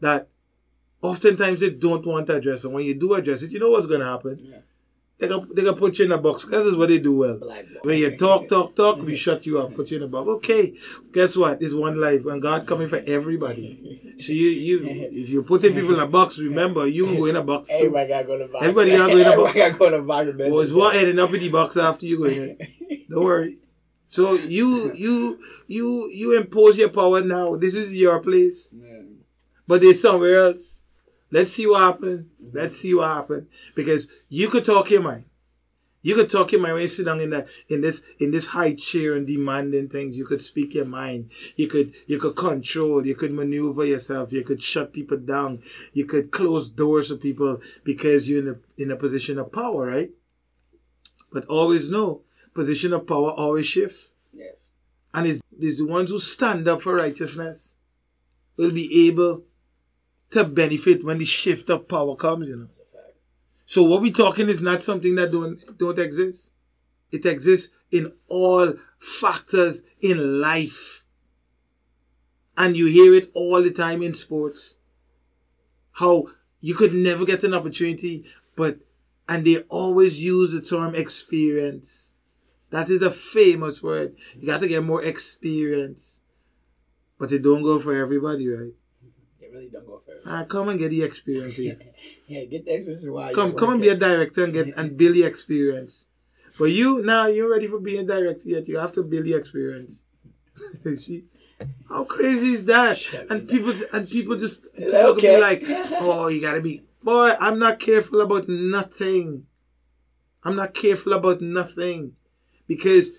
[0.00, 0.28] that
[1.02, 2.64] oftentimes they don't want to address.
[2.64, 4.38] And when you do address it, you know what's going to happen.
[4.40, 4.58] Yeah.
[5.18, 6.44] They can they can put you in a box.
[6.44, 7.38] This is what they do well.
[7.38, 7.64] Black.
[7.82, 10.28] When you talk, talk, talk, we shut you up, put you in a box.
[10.28, 10.74] Okay,
[11.12, 11.62] guess what?
[11.62, 14.16] It's one life, and God coming for everybody.
[14.18, 17.36] So you you if you putting people in a box, remember you can go in
[17.36, 17.76] a box too.
[17.76, 18.64] Everybody gotta go to the box.
[18.64, 19.68] Everybody gotta go in the Everybody box.
[19.68, 19.96] gotta go to
[20.26, 20.50] the box.
[20.50, 22.58] Well, it's one ending up in the box after you go in.
[23.08, 23.58] Don't worry.
[24.06, 27.56] So you you you you impose your power now.
[27.56, 28.74] This is your place,
[29.66, 30.82] but there's somewhere else.
[31.34, 32.30] Let's see what happens.
[32.52, 35.24] Let's see what happens because you could talk your mind.
[36.00, 38.46] You could talk your mind when you sit down in that in this in this
[38.46, 40.16] high chair and demanding things.
[40.16, 41.30] You could speak your mind.
[41.56, 43.04] You could you could control.
[43.04, 44.32] You could maneuver yourself.
[44.32, 45.60] You could shut people down.
[45.92, 49.86] You could close doors to people because you're in a in a position of power,
[49.86, 50.12] right?
[51.32, 52.20] But always know,
[52.54, 54.10] position of power always shift.
[54.32, 54.54] Yes.
[55.12, 57.74] And it's, it's the ones who stand up for righteousness
[58.56, 59.42] will be able
[60.34, 62.68] to benefit when the shift of power comes, you know.
[63.66, 66.50] So what we're talking is not something that don't don't exist.
[67.10, 71.04] It exists in all factors in life.
[72.56, 74.74] And you hear it all the time in sports.
[75.92, 76.26] How
[76.60, 78.24] you could never get an opportunity,
[78.56, 78.78] but
[79.28, 82.12] and they always use the term experience.
[82.70, 84.16] That is a famous word.
[84.34, 86.20] You got to get more experience.
[87.18, 88.72] But it don't go for everybody, right?
[89.54, 90.26] Really don't go first.
[90.26, 91.78] Ah, come and get the experience here.
[92.26, 95.14] Yeah, get the experience while Come, come and be a director and get and build
[95.14, 96.06] the experience.
[96.58, 98.66] But you now you're ready for being a director yet.
[98.66, 100.02] You have to build the experience.
[100.84, 101.24] you see,
[101.88, 102.98] how crazy is that?
[102.98, 105.36] Shut And people and people just could okay.
[105.36, 105.62] be like,
[106.00, 107.34] oh, you gotta be boy.
[107.38, 109.46] I'm not careful about nothing.
[110.42, 112.16] I'm not careful about nothing
[112.66, 113.10] because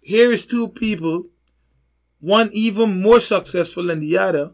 [0.00, 1.26] here is two people,
[2.20, 4.52] one even more successful than the other,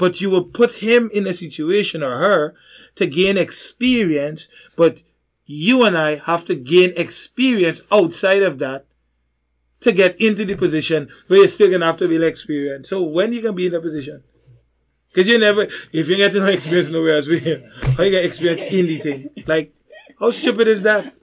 [0.00, 2.54] but you will put him in a situation or her
[2.96, 5.02] to gain experience, but
[5.44, 8.86] you and I have to gain experience outside of that
[9.80, 12.88] to get into the position where you're still gonna have to build experience.
[12.88, 14.22] So when you can be in that position?
[15.12, 18.72] Because you never, if you get no experience nowhere else, we how you get experience
[18.72, 19.30] in the thing?
[19.46, 19.74] Like,
[20.18, 21.14] how stupid is that?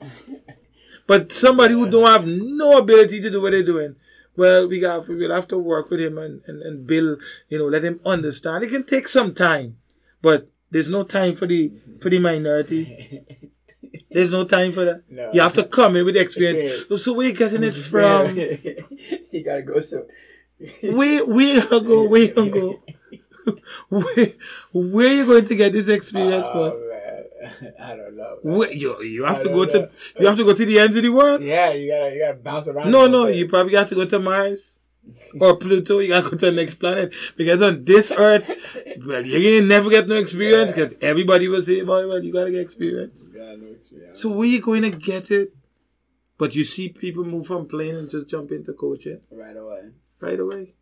[1.07, 3.95] But somebody who don't have no ability to do what they're doing,
[4.37, 7.19] well, we got we'll have to work with him and, and, and build,
[7.49, 8.63] you know, let him understand.
[8.63, 9.77] It can take some time,
[10.21, 13.23] but there's no time for the for the minority.
[14.11, 15.03] There's no time for that.
[15.09, 15.31] No.
[15.33, 16.85] You have to come in with experience.
[17.03, 18.37] So where you getting it from?
[19.31, 20.05] you gotta go so.
[20.83, 22.07] Where where you go?
[22.07, 22.83] Where you go?
[23.89, 24.33] Where
[24.73, 26.86] where you going to get this experience ah, from?
[27.81, 28.39] I don't know.
[28.43, 28.71] man.
[28.73, 29.71] You you have I to go know.
[29.71, 31.41] to you have to go to the ends of the world.
[31.41, 32.91] Yeah, you gotta you gotta bounce around.
[32.91, 34.79] No, no, you probably got to go to Mars
[35.39, 35.99] or Pluto.
[35.99, 38.43] You got to go to the next planet because on this Earth,
[39.05, 42.51] well, you ain't never get no experience because everybody will say, "Boy, well, you gotta
[42.51, 44.19] get experience." You gotta know experience.
[44.21, 45.53] So where you going to get it?
[46.39, 49.89] But you see people move from plane and just jump into coaching right away.
[50.19, 50.75] right away,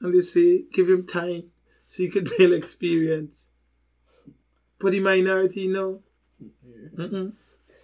[0.00, 1.50] and they say, "Give him time
[1.86, 3.50] so you could build experience."
[4.84, 6.02] But the minority, no.
[6.94, 7.32] Mm-mm.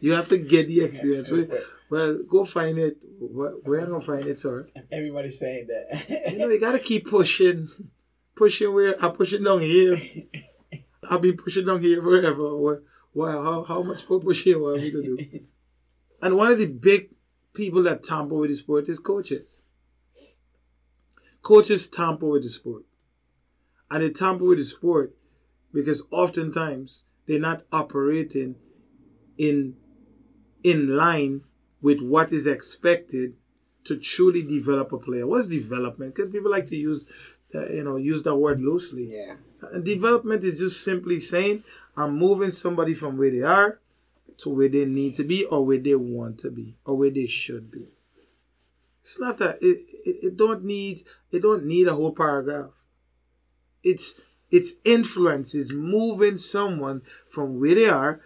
[0.00, 1.30] You have to get the experience.
[1.30, 1.46] Well,
[1.88, 2.98] well, go find it.
[3.18, 4.68] Where, am gonna find it, sir?
[4.92, 6.30] Everybody's saying that.
[6.30, 7.70] You know, you gotta keep pushing,
[8.36, 9.98] pushing where I'm pushing down here.
[11.10, 12.82] I've been pushing down here forever.
[13.14, 15.40] Wow, how, how much more pushing are we to do?
[16.22, 17.12] And one of the big
[17.54, 19.62] people that tamper with the sport is coaches.
[21.40, 22.82] Coaches tamper with the sport.
[23.90, 25.14] And they tamper with the sport
[25.72, 28.56] because oftentimes they're not operating
[29.38, 29.76] in
[30.62, 31.42] in line
[31.80, 33.34] with what is expected
[33.84, 35.26] to truly develop a player.
[35.26, 36.14] What's development?
[36.14, 37.10] Because people like to use,
[37.54, 39.16] uh, you know, use that word loosely.
[39.16, 39.36] yeah.
[39.72, 41.64] And development is just simply saying
[41.96, 43.80] I'm moving somebody from where they are
[44.38, 47.26] to where they need to be, or where they want to be, or where they
[47.26, 47.92] should be.
[49.02, 52.70] It's not that it, it, it don't need it don't need a whole paragraph.
[53.82, 58.20] It's it's influence is moving someone from where they are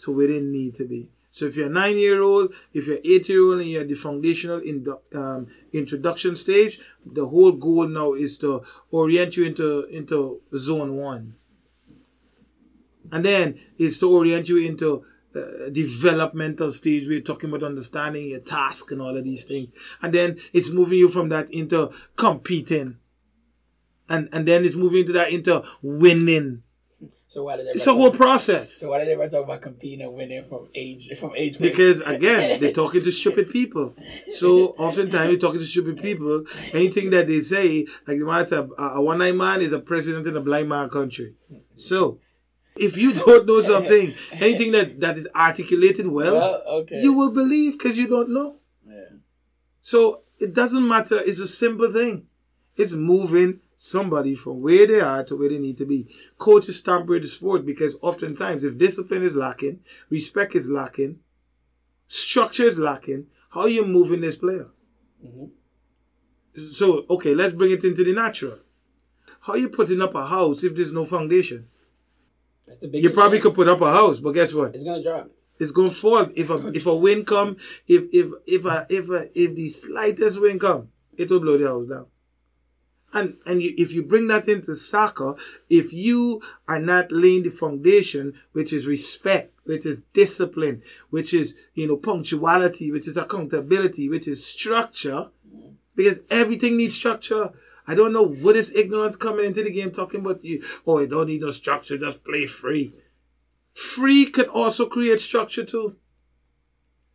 [0.00, 1.10] to where they need to be.
[1.30, 3.88] So if you're a nine year old, if you're eight year old, and you're at
[3.88, 9.84] the foundational indu- um, introduction stage, the whole goal now is to orient you into
[9.84, 11.36] into zone one,
[13.12, 15.04] and then it's to orient you into
[15.36, 17.06] uh, developmental stage.
[17.06, 20.98] We're talking about understanding your task and all of these things, and then it's moving
[20.98, 22.96] you from that into competing,
[24.10, 26.62] and and then it's moving to that into winning.
[27.28, 28.74] So why does It's a whole process.
[28.74, 31.60] So why does everybody talk about competing and winning from age from age?
[31.60, 33.94] Because again, they're talking to stupid people.
[34.34, 36.44] So oftentimes you're talking to stupid people.
[36.72, 40.26] Anything that they say, like the man said, a, a one-eyed man is a president
[40.26, 41.34] in a blind man country.
[41.76, 42.18] So
[42.76, 47.00] if you don't know something, anything that, that is articulated well, well, okay.
[47.00, 48.56] you will believe because you don't know.
[48.84, 49.18] Yeah.
[49.80, 51.20] So it doesn't matter.
[51.20, 52.26] It's a simple thing.
[52.74, 56.06] It's moving somebody from where they are to where they need to be.
[56.36, 61.18] Coaches tamper with the sport because oftentimes if discipline is lacking, respect is lacking,
[62.06, 64.68] structure is lacking, how are you moving this player?
[65.24, 65.50] Mhm.
[66.72, 68.58] So, okay, let's bring it into the natural.
[69.40, 71.68] How you putting up a house if there's no foundation?
[72.66, 73.44] That's the You probably thing.
[73.44, 74.74] could put up a house, but guess what?
[74.74, 75.30] It's gonna drop.
[75.58, 79.30] It's gonna fall if a if a wind come, if if if a if a
[79.34, 82.06] if the slightest wind come, it will blow the house down.
[83.12, 85.34] And and you, if you bring that into soccer,
[85.68, 91.54] if you are not laying the foundation, which is respect, which is discipline, which is
[91.74, 95.28] you know punctuality, which is accountability, which is structure,
[95.96, 97.52] because everything needs structure.
[97.86, 100.62] I don't know what is ignorance coming into the game talking about you.
[100.86, 102.94] Oh, you don't need no structure, just play free.
[103.74, 105.96] Free can also create structure too.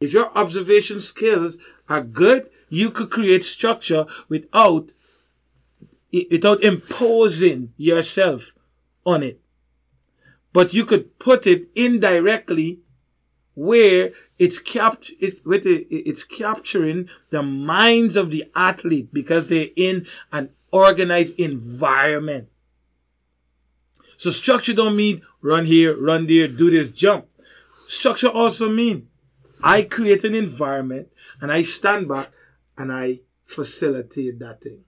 [0.02, 4.92] If your observation skills are good, you could create structure without
[6.32, 8.54] without imposing yourself
[9.06, 9.40] on it.
[10.54, 12.80] But you could put it indirectly
[13.56, 19.70] where it's capt it with it, it's capturing the minds of the athlete because they're
[19.76, 22.50] in an organized environment.
[24.18, 27.28] So structure don't mean run here, run there, do this, jump.
[27.88, 29.10] Structure also mean
[29.64, 31.10] I create an environment
[31.42, 32.32] and I stand back
[32.78, 34.84] and I facilitate that thing.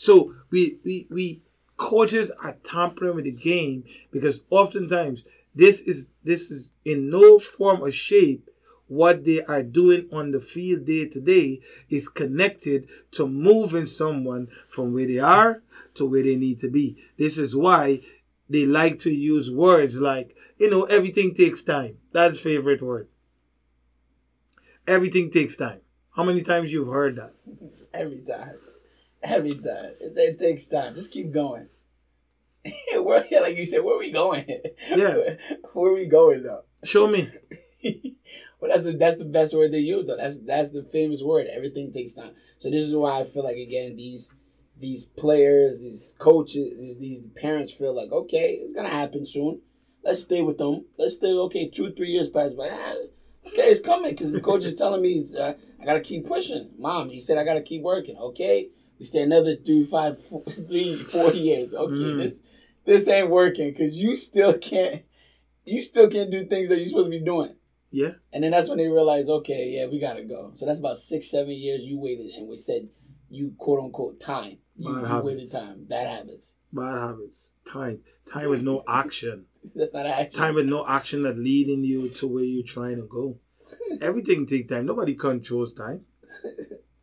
[0.00, 1.42] So we we we
[1.76, 7.82] coaches are tampering with the game because oftentimes this is this is in no form
[7.82, 8.48] or shape
[8.86, 14.48] what they are doing on the field day to day is connected to moving someone
[14.66, 15.62] from where they are
[15.96, 16.96] to where they need to be.
[17.18, 18.00] This is why
[18.48, 21.98] they like to use words like, you know, everything takes time.
[22.12, 23.06] That's favorite word.
[24.86, 25.82] Everything takes time.
[26.16, 27.34] How many times you've heard that?
[27.92, 28.54] Every time.
[29.22, 29.92] Every time.
[30.00, 30.94] It, it takes time.
[30.94, 31.68] Just keep going.
[32.94, 34.44] where, like you said, where are we going?
[34.88, 35.36] Yeah.
[35.72, 36.62] where are we going though?
[36.84, 37.30] Show me.
[38.60, 40.16] well, that's the that's the best word they use though.
[40.16, 41.46] That's that's the famous word.
[41.50, 42.32] Everything takes time.
[42.58, 44.32] So this is why I feel like again these
[44.78, 49.60] these players, these coaches, these, these parents feel like okay, it's gonna happen soon.
[50.02, 50.86] Let's stay with them.
[50.98, 51.68] Let's stay okay.
[51.68, 52.68] Two three years pass by.
[52.70, 52.94] Ah,
[53.46, 56.70] okay, it's coming because the coach is telling me uh, I gotta keep pushing.
[56.78, 58.16] Mom, he said I gotta keep working.
[58.16, 58.68] Okay,
[59.00, 61.74] we stay another three, five, four, three, four years.
[61.74, 62.18] Okay, Mm.
[62.18, 62.40] this
[62.84, 65.02] this ain't working because you still can't
[65.64, 67.54] you still can't do things that you're supposed to be doing.
[67.90, 68.12] Yeah.
[68.32, 70.52] And then that's when they realize, okay, yeah, we gotta go.
[70.54, 72.88] So that's about six, seven years you waited, and we said
[73.30, 74.58] you quote unquote time.
[74.76, 75.52] You, Bad you waited habits.
[75.52, 75.84] time.
[75.88, 76.54] Bad habits.
[76.72, 77.50] Bad habits.
[77.70, 78.00] Time.
[78.26, 79.46] Time with no action.
[79.74, 80.38] That's not action.
[80.40, 83.38] Time with no action that leading you to where you're trying to go.
[84.00, 84.86] Everything take time.
[84.86, 86.04] Nobody controls time.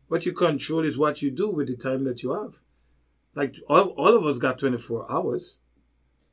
[0.08, 2.54] What you control is what you do with the time that you have.
[3.34, 5.58] Like all, all of us got 24 hours.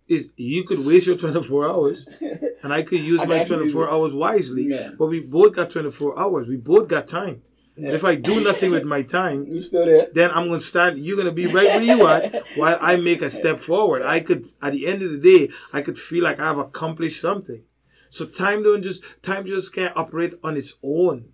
[0.07, 2.07] Is you could waste your 24 hours
[2.63, 4.63] and I could use I my 24 hours wisely.
[4.63, 4.91] Yeah.
[4.97, 6.47] But we both got 24 hours.
[6.47, 7.41] We both got time.
[7.75, 7.87] Yeah.
[7.87, 10.07] And if I do nothing with my time, you still there?
[10.13, 10.99] then I'm gonna stand.
[10.99, 12.21] You're gonna be right where you are
[12.55, 14.03] while I make a step forward.
[14.03, 17.63] I could, at the end of the day, I could feel like I've accomplished something.
[18.09, 21.33] So time don't just time just can't operate on its own.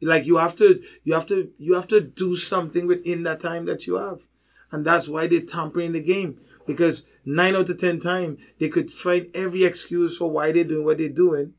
[0.00, 3.66] Like you have to, you have to, you have to do something within that time
[3.66, 4.20] that you have,
[4.70, 6.38] and that's why they tamper in the game
[6.68, 10.84] because nine out of ten time they could find every excuse for why they're doing
[10.84, 11.54] what they're doing,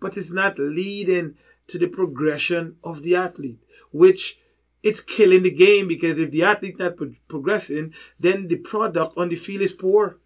[0.00, 1.36] but it's not leading
[1.68, 3.60] to the progression of the athlete,
[3.92, 4.36] which
[4.82, 9.28] it's killing the game because if the athlete not pro- progressing, then the product on
[9.28, 10.18] the field is poor.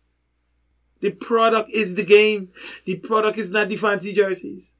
[1.00, 2.50] The product is the game.
[2.86, 4.70] The product is not the fancy jerseys.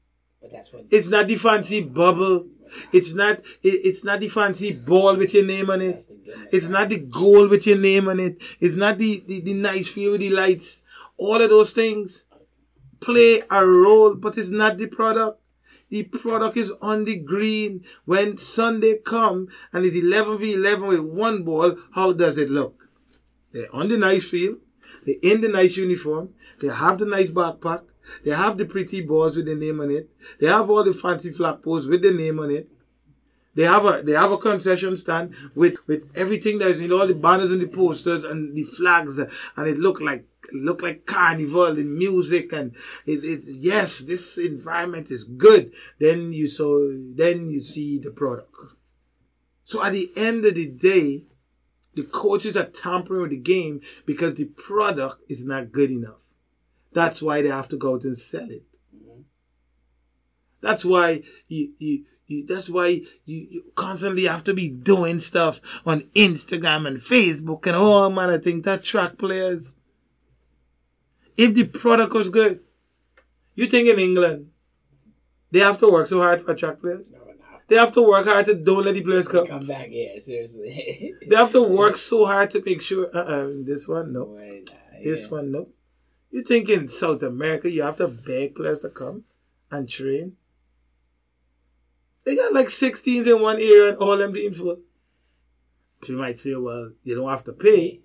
[0.45, 0.85] But that's what.
[0.91, 2.45] It's not the fancy bubble.
[2.93, 3.39] It's not.
[3.63, 5.93] it- It's not the fancy ball with your name on it.
[5.93, 6.49] That's the gimmick.
[6.51, 8.39] It's not the goal with your name on it.
[8.59, 10.83] It's not the, the, the nice field with the lights.
[11.17, 12.25] All of those things
[12.99, 15.41] play a role, but it's not the product.
[15.89, 17.83] The product is on the green.
[18.05, 22.87] When Sunday come and it's 11 v 11 with one ball, how does it look?
[23.51, 24.57] They're on the nice field.
[25.07, 26.35] They're in the nice uniform.
[26.61, 27.81] They have the nice backpack.
[28.23, 30.09] They have the pretty balls with the name on it.
[30.39, 32.69] They have all the fancy flag posts with the name on it.
[33.55, 37.15] They have a they have a concession stand with with everything that's in all the
[37.15, 41.97] banners and the posters and the flags and it look like look like carnival and
[41.97, 42.75] music and
[43.05, 45.71] it, it yes this environment is good.
[45.99, 48.55] Then you so then you see the product.
[49.63, 51.23] So at the end of the day,
[51.95, 56.24] the coaches are tampering with the game because the product is not good enough.
[56.95, 58.63] That's why they have to go out and sell it.
[58.95, 59.23] Mm-hmm.
[60.61, 62.87] That's why you, you, you that's why
[63.25, 68.35] you, you constantly have to be doing stuff on Instagram and Facebook and all manner
[68.35, 69.75] of things that track players.
[71.35, 72.61] If the product was good,
[73.55, 74.51] you think in England,
[75.51, 77.11] they have to work so hard to attract players?
[77.11, 77.33] No, no.
[77.67, 79.47] They have to work hard to don't let the players come.
[79.47, 81.13] Come back, yeah, seriously.
[81.27, 83.09] They have to work so hard to make sure.
[83.13, 84.39] Uh-uh, this one, no.
[85.03, 85.27] This yeah.
[85.27, 85.67] one, no.
[86.35, 89.23] You think in South America you have to beg players to come
[89.71, 90.33] and train?
[92.25, 94.81] They got like six teams in one area and all them being full.
[96.05, 98.01] You might say, well, you don't have to pay,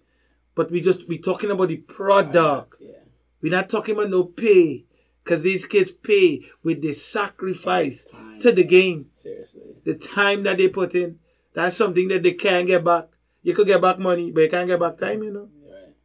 [0.55, 2.77] but we just we talking about the product.
[2.79, 3.03] Yeah.
[3.43, 4.85] We're not talking about no pay,
[5.25, 8.07] because these kids pay with the sacrifice
[8.39, 9.75] to the game Seriously.
[9.83, 11.19] the time that they put in,
[11.53, 13.09] that's something that they can't get back.
[13.43, 15.49] You could get back money, but you can't get back time, you know.
[15.69, 15.97] Right.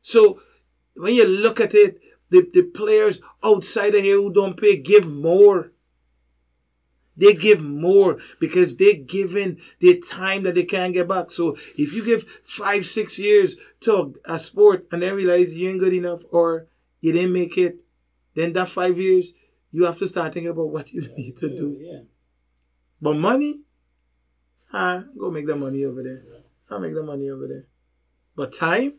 [0.00, 0.40] So
[0.96, 5.06] when you look at it, the, the players outside of here who don't pay give
[5.06, 5.72] more.
[7.14, 11.30] They give more because they're giving the time that they can't get back.
[11.30, 15.78] So if you give five, six years to a sport and then realize you ain't
[15.78, 16.68] good enough or
[17.00, 17.76] you didn't make it,
[18.34, 19.34] then that five years,
[19.70, 21.76] you have to start thinking about what you need to do.
[21.78, 22.00] Yeah.
[23.02, 23.60] But money,
[24.72, 26.22] ah, go make the money over there.
[26.70, 27.66] I'll make the money over there.
[28.34, 28.94] But time,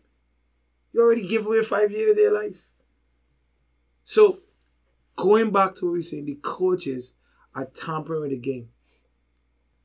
[0.93, 2.67] you already give away five years of their life.
[4.03, 4.39] So,
[5.15, 7.13] going back to what we say, the coaches
[7.55, 8.69] are tampering with the game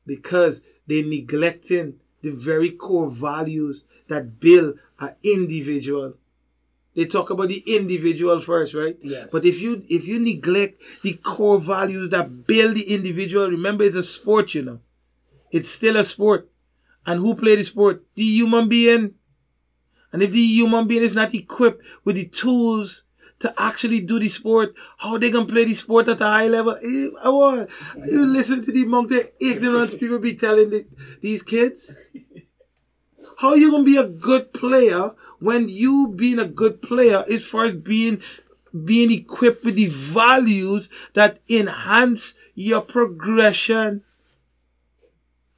[0.05, 6.15] because they're neglecting the very core values that build an individual.
[6.95, 8.97] They talk about the individual first, right?
[9.01, 9.29] Yes.
[9.31, 13.95] But if you if you neglect the core values that build the individual, remember it's
[13.95, 14.79] a sport, you know.
[15.51, 16.49] It's still a sport.
[17.05, 18.03] And who play the sport?
[18.15, 19.15] The human being.
[20.11, 23.03] And if the human being is not equipped with the tools
[23.39, 26.77] to actually do the sport, how they gonna play the sport at a high level?
[26.83, 27.69] Eh, I want
[28.05, 30.85] you listen to the monk the ignorance people be telling the,
[31.21, 31.95] these kids.
[33.39, 37.83] How you gonna be a good player when you being a good player is first
[37.83, 38.21] being
[38.85, 44.03] being equipped with the values that enhance your progression.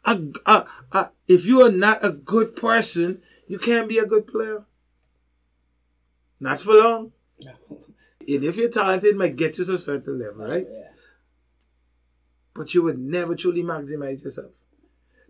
[0.06, 3.22] A, a, a, if you are not a good person,
[3.52, 4.64] you can't be a good player.
[6.39, 7.12] Not for long.
[8.28, 10.66] And if you're talented, it might get you to a certain level, right?
[10.70, 10.89] Yeah.
[12.54, 14.52] But you would never truly maximize yourself.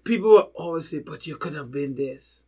[0.04, 2.42] People will always say, but you could have been this.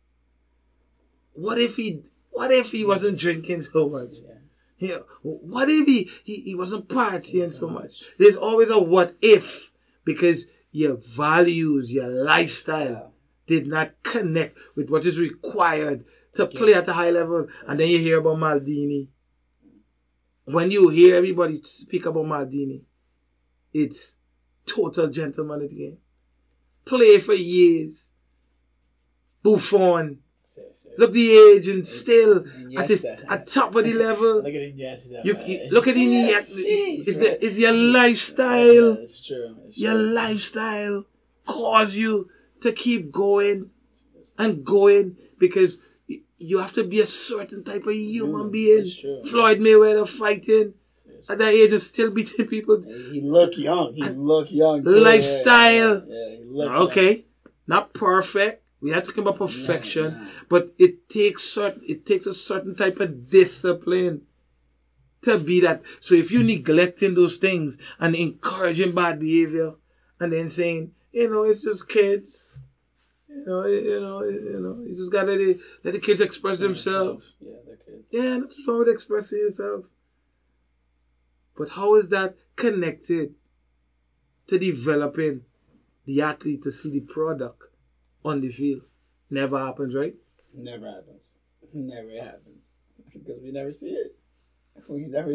[1.32, 4.10] What if he what if he wasn't drinking so much?
[4.12, 4.34] Yeah.
[4.78, 8.04] You know, what if he, he, he wasn't partying so much?
[8.18, 9.72] There's always a what if
[10.04, 13.13] because your values, your lifestyle
[13.46, 17.46] did not connect with what is required to play at a high level.
[17.66, 19.08] And then you hear about Maldini.
[20.46, 22.82] When you hear everybody speak about Maldini,
[23.72, 24.16] it's
[24.66, 25.98] total gentleman at the game.
[26.84, 28.10] Play for years.
[29.42, 30.18] Buffon.
[30.44, 30.92] Seriously.
[30.98, 32.78] Look the age and still Iniesta.
[32.78, 34.36] at this at top of the level.
[34.36, 35.24] Look at Iniesta.
[35.24, 37.42] You, you look at the Yes, is jeez, the right.
[37.42, 39.56] is your Yeah, lifestyle it's true.
[39.66, 40.00] It's your true.
[40.14, 41.04] lifestyle
[41.46, 42.28] cause you
[42.64, 43.70] to keep going
[44.38, 45.78] and going because
[46.38, 48.86] you have to be a certain type of human Mm, being.
[49.22, 50.74] Floyd Mayweather fighting
[51.28, 52.84] at that age is still beating people.
[53.12, 53.94] He look young.
[53.94, 54.82] He look young.
[54.82, 54.90] too.
[54.90, 56.06] Lifestyle.
[56.08, 57.26] Yeah, yeah, Okay,
[57.66, 58.62] not perfect.
[58.80, 60.18] We are talking about perfection,
[60.50, 64.22] but it takes certain it takes a certain type of discipline
[65.22, 65.82] to be that.
[66.00, 69.74] So if you're neglecting those things and encouraging bad behavior,
[70.20, 72.58] and then saying, you know, it's just kids,
[73.28, 76.58] you know, you know, you know, you just gotta let the, let the kids express
[76.58, 77.34] themselves.
[77.40, 78.08] Yeah, they're kids.
[78.10, 79.84] Yeah, nothing's wrong with expressing yourself.
[81.56, 83.34] But how is that connected
[84.48, 85.42] to developing
[86.04, 87.62] the athlete to see the product
[88.24, 88.82] on the field?
[89.30, 90.16] Never happens, right?
[90.52, 91.20] Never happens.
[91.72, 92.58] Never happens
[93.12, 94.16] because we never see it.
[94.88, 95.32] We never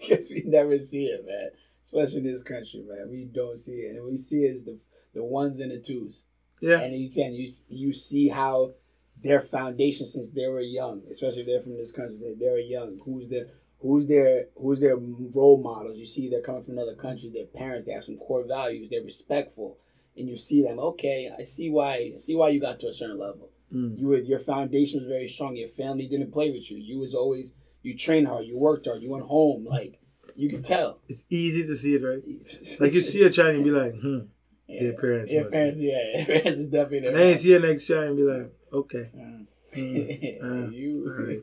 [0.00, 1.50] because we never see it, man.
[1.84, 3.10] Especially in this country, man.
[3.10, 4.78] We don't see it, and we see it is the
[5.14, 6.26] the ones and the twos.
[6.60, 6.80] Yeah.
[6.80, 8.74] And you can you you see how
[9.22, 12.58] their foundation since they were young, especially if they're from this country, they, they were
[12.58, 13.00] young.
[13.04, 13.46] Who's their
[13.80, 15.98] who's their who's their role models?
[15.98, 17.30] You see, they're coming from another country.
[17.30, 18.90] Their parents, they have some core values.
[18.90, 19.78] They're respectful,
[20.16, 20.78] and you see them.
[20.78, 22.12] Okay, I see why.
[22.14, 23.50] I see why you got to a certain level.
[23.72, 23.98] Mm.
[23.98, 25.56] You were your foundation was very strong.
[25.56, 26.78] Your family didn't play with you.
[26.78, 27.52] You was always
[27.82, 28.46] you trained hard.
[28.46, 29.02] You worked hard.
[29.02, 29.66] You went home.
[29.66, 30.00] Like
[30.36, 31.00] you can tell.
[31.08, 32.22] It's easy to see it, right?
[32.80, 34.20] Like you see a child and be like, hmm.
[34.66, 34.82] Yeah.
[34.82, 37.58] their parents Your parents, yeah, your parents is definitely their And then you see a
[37.58, 39.10] next child and be like, okay.
[39.16, 39.46] Mm.
[39.76, 41.40] Mm, uh, you.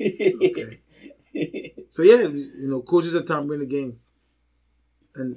[0.42, 0.80] okay.
[1.88, 3.98] So yeah, you know, coaches are tampering the game.
[5.14, 5.36] And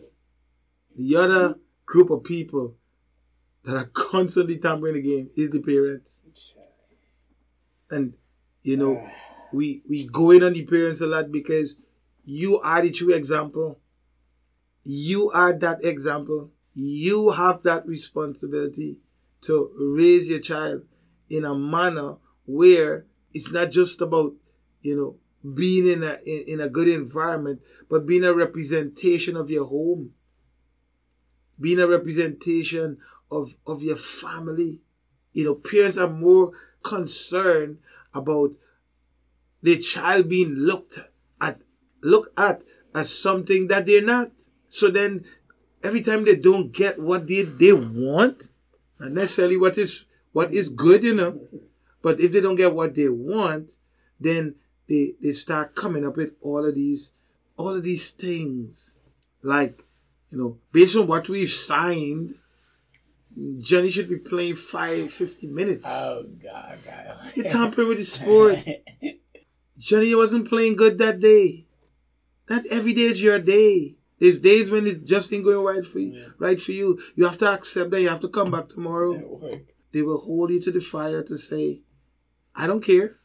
[0.96, 2.76] the other group of people
[3.64, 6.22] that are constantly tampering the game is the parents.
[7.90, 8.14] And
[8.64, 9.10] you know,
[9.54, 11.76] we we go in on the parents a lot because
[12.26, 13.80] you are the true example.
[14.84, 16.52] You are that example.
[16.80, 18.99] You have that responsibility
[19.41, 20.84] to raise your child
[21.28, 24.34] in a manner where it's not just about,
[24.84, 25.15] you know,
[25.55, 30.11] being in a in, in a good environment, but being a representation of your home.
[31.59, 32.99] Being a representation
[33.32, 34.82] of, of your family.
[35.34, 36.51] You know, parents are more
[36.84, 37.80] concerned
[38.13, 38.51] about
[39.63, 40.99] the child being looked
[41.41, 41.59] at
[42.03, 42.61] look at
[42.93, 44.30] as something that they're not.
[44.69, 45.25] So then
[45.88, 48.50] every time they don't get what they, they want,
[49.00, 51.40] not necessarily what is what is good, you know.
[52.02, 53.78] But if they don't get what they want,
[54.20, 54.56] then
[54.88, 57.12] they they start coming up with all of these
[57.58, 59.00] all of these things.
[59.42, 59.86] Like,
[60.32, 62.36] you know, based on what we've signed,
[63.60, 65.86] Johnny should be playing five, 50 minutes.
[65.88, 67.18] Oh God, God.
[67.36, 68.60] You're tampering with the sport.
[69.78, 71.66] Johnny wasn't playing good that day.
[72.50, 73.97] Not every day is your day.
[74.20, 76.13] There's days when it just ain't going right for you.
[76.13, 76.28] Yeah.
[76.39, 76.99] Right for you.
[77.15, 78.01] You have to accept that.
[78.01, 79.51] You have to come back tomorrow.
[79.91, 81.82] They will hold you to the fire to say,
[82.55, 83.18] I don't care.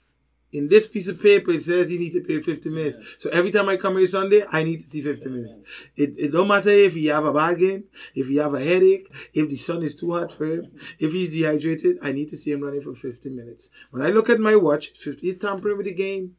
[0.52, 3.16] In this piece of paper, it says you need to pay 50 minutes.
[3.20, 5.70] So every time I come here Sunday, I need to see 50 minutes.
[5.96, 7.84] It, it don't matter if you have a bad game,
[8.14, 11.30] if you have a headache, if the sun is too hot for him, if he's
[11.30, 13.70] dehydrated, I need to see him running for 50 minutes.
[13.90, 16.36] When I look at my watch, it's 50, he's tampering with the game.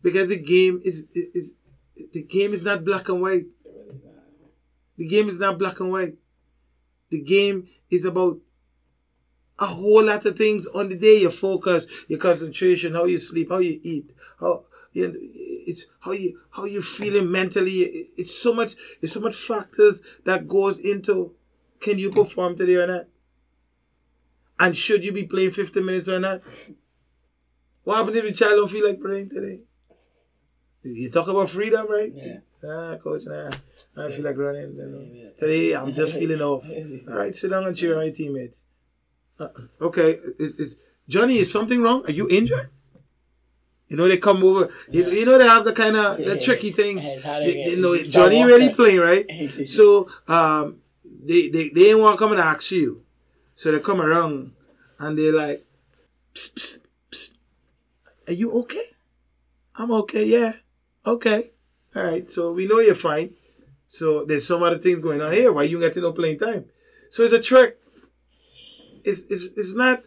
[0.00, 1.52] Because the game is, is,
[2.12, 3.46] the game is not black and white.
[4.96, 6.14] The game is not black and white.
[7.10, 8.38] The game is about
[9.58, 11.20] a whole lot of things on the day.
[11.20, 16.40] Your focus, your concentration, how you sleep, how you eat, how you it's how you
[16.50, 18.10] how you feeling mentally.
[18.16, 18.74] It's so much.
[19.00, 21.34] It's so much factors that goes into
[21.80, 23.06] can you perform today or not,
[24.58, 26.42] and should you be playing fifty minutes or not.
[27.84, 29.60] What happens if your child don't feel like playing today?
[30.84, 32.12] You talk about freedom, right?
[32.14, 32.38] Yeah.
[32.68, 33.50] Ah, coach, nah,
[33.96, 34.74] I feel like running.
[34.76, 35.30] You know.
[35.36, 36.66] Today, I'm just feeling off.
[37.08, 38.62] All right, sit down and cheer on your teammates.
[39.38, 39.48] Uh,
[39.80, 40.76] okay, is, is
[41.08, 41.38] Johnny?
[41.38, 42.04] Is something wrong?
[42.06, 42.70] Are you injured?
[43.88, 44.70] You know they come over.
[44.90, 46.96] You, you know they have the kind of the tricky thing.
[46.96, 49.26] They They, get- they know you start Johnny really playing, right?
[49.66, 53.02] So um, they they they ain't want to come and ask you.
[53.54, 54.52] So they come around
[54.98, 55.64] and they're like,
[56.34, 56.80] psst, psst,
[57.10, 57.34] psst.
[58.26, 58.86] are you okay?
[59.76, 60.24] I'm okay.
[60.24, 60.52] Yeah.
[61.06, 61.50] Okay.
[61.94, 62.30] All right.
[62.30, 63.34] So we know you're fine.
[63.88, 65.52] So there's some other things going on here.
[65.52, 66.66] Why you getting no playing time?
[67.10, 67.78] So it's a trick.
[69.04, 70.04] It's it's it's not.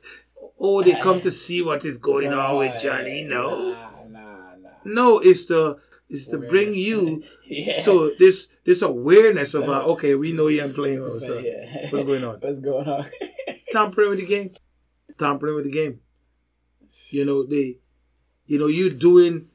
[0.59, 3.23] Oh, they come to see what is going on with Johnny.
[3.23, 3.73] No.
[3.73, 4.69] Nah, nah, nah.
[4.85, 5.79] No, it's the
[6.09, 7.81] it's to bring you Yeah.
[7.81, 11.89] so this this awareness of uh, okay, we know you ain't playing well, so Yeah.
[11.89, 12.35] what's going on?
[12.41, 13.05] What's going on?
[13.71, 14.51] Tampering with the game,
[15.19, 15.99] tampering with the game.
[17.09, 17.77] You know they,
[18.45, 19.47] you know you doing,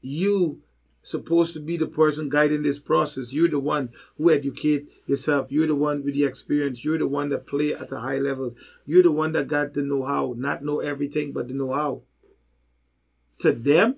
[0.00, 0.62] you
[1.02, 3.32] supposed to be the person guiding this process.
[3.32, 5.50] You're the one who educate yourself.
[5.50, 6.84] You're the one with the experience.
[6.84, 8.54] You're the one that play at a high level.
[8.86, 12.02] You're the one that got the know how, not know everything, but the know how.
[13.38, 13.96] To them,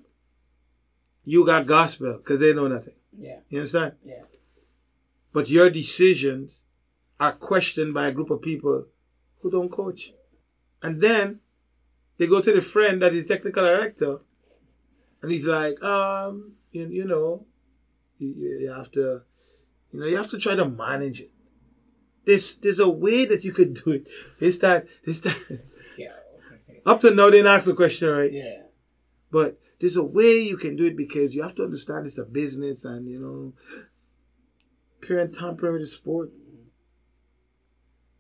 [1.25, 2.95] you got gospel because they know nothing.
[3.19, 3.41] yeah.
[3.49, 3.95] You understand?
[4.05, 4.23] Yeah.
[5.33, 6.63] But your decisions
[7.19, 8.87] are questioned by a group of people
[9.41, 10.13] who don't coach.
[10.83, 11.41] And then
[12.19, 14.19] they go to the friend that is technical director
[15.23, 17.47] and he's like, um, you, you know,
[18.19, 19.23] you, you have to,
[19.91, 21.31] you know, you have to try to manage it.
[22.25, 24.07] There's, there's a way that you could do it.
[24.41, 25.37] It's that, it's that,
[25.99, 26.13] Yeah.
[26.87, 28.33] up to now they didn't ask the question, right?
[28.33, 28.63] Yeah.
[29.31, 32.25] But there's a way you can do it because you have to understand it's a
[32.25, 33.53] business and you know
[35.07, 36.31] parent tampering with the sport.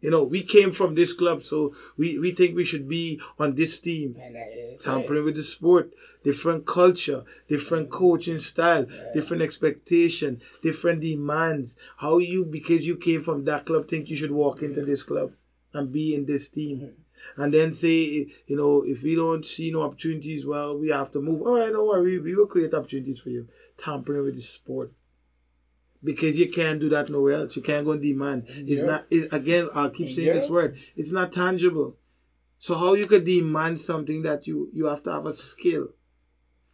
[0.02, 3.54] You know, we came from this club, so we, we think we should be on
[3.54, 4.16] this team.
[4.20, 5.92] And that is Tampering with the sport,
[6.24, 11.76] different culture, different coaching style, different expectation, different demands.
[11.98, 15.32] How you, because you came from that club, think you should walk into this club
[15.72, 16.78] and be in this team.
[16.78, 17.42] Mm-hmm.
[17.42, 21.20] And then say, you know, if we don't see no opportunities, well, we have to
[21.20, 21.42] move.
[21.42, 23.46] All right, don't worry, we will create opportunities for you.
[23.78, 24.92] Tampering with the sport.
[26.04, 27.56] Because you can't do that nowhere else.
[27.56, 28.44] You can't go and demand.
[28.48, 28.86] It's Europe.
[28.90, 30.76] not, it, again, I'll keep In saying this word.
[30.96, 31.96] It's not tangible.
[32.58, 35.88] So how you could demand something that you you have to have a skill?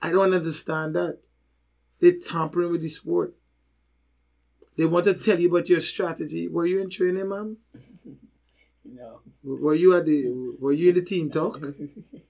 [0.01, 1.19] I don't understand that.
[2.01, 3.35] They're tampering with the sport.
[4.77, 6.47] They want to tell you about your strategy.
[6.47, 7.59] Were you in training, ma'am?
[8.91, 9.21] No.
[9.45, 11.61] Were you at the Were you in the team talk?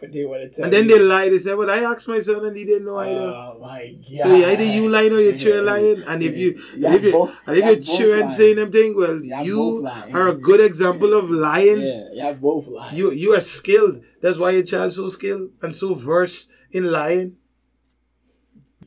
[0.00, 0.98] But they want to tell And then you.
[0.98, 1.28] they lie.
[1.28, 4.18] They say, "Well, I asked my son, and he didn't know either." Oh my god.
[4.22, 7.12] So either you lying or your chair lying, and if you Yeah, and if you
[7.12, 10.60] both- and if your both children saying them thing, well, Yeah, you are a good
[10.60, 11.82] example of lying.
[11.82, 12.96] Yeah, y'all both lying.
[12.96, 14.00] You you are skilled.
[14.22, 17.36] That's why your child's so skilled and so versed in lying.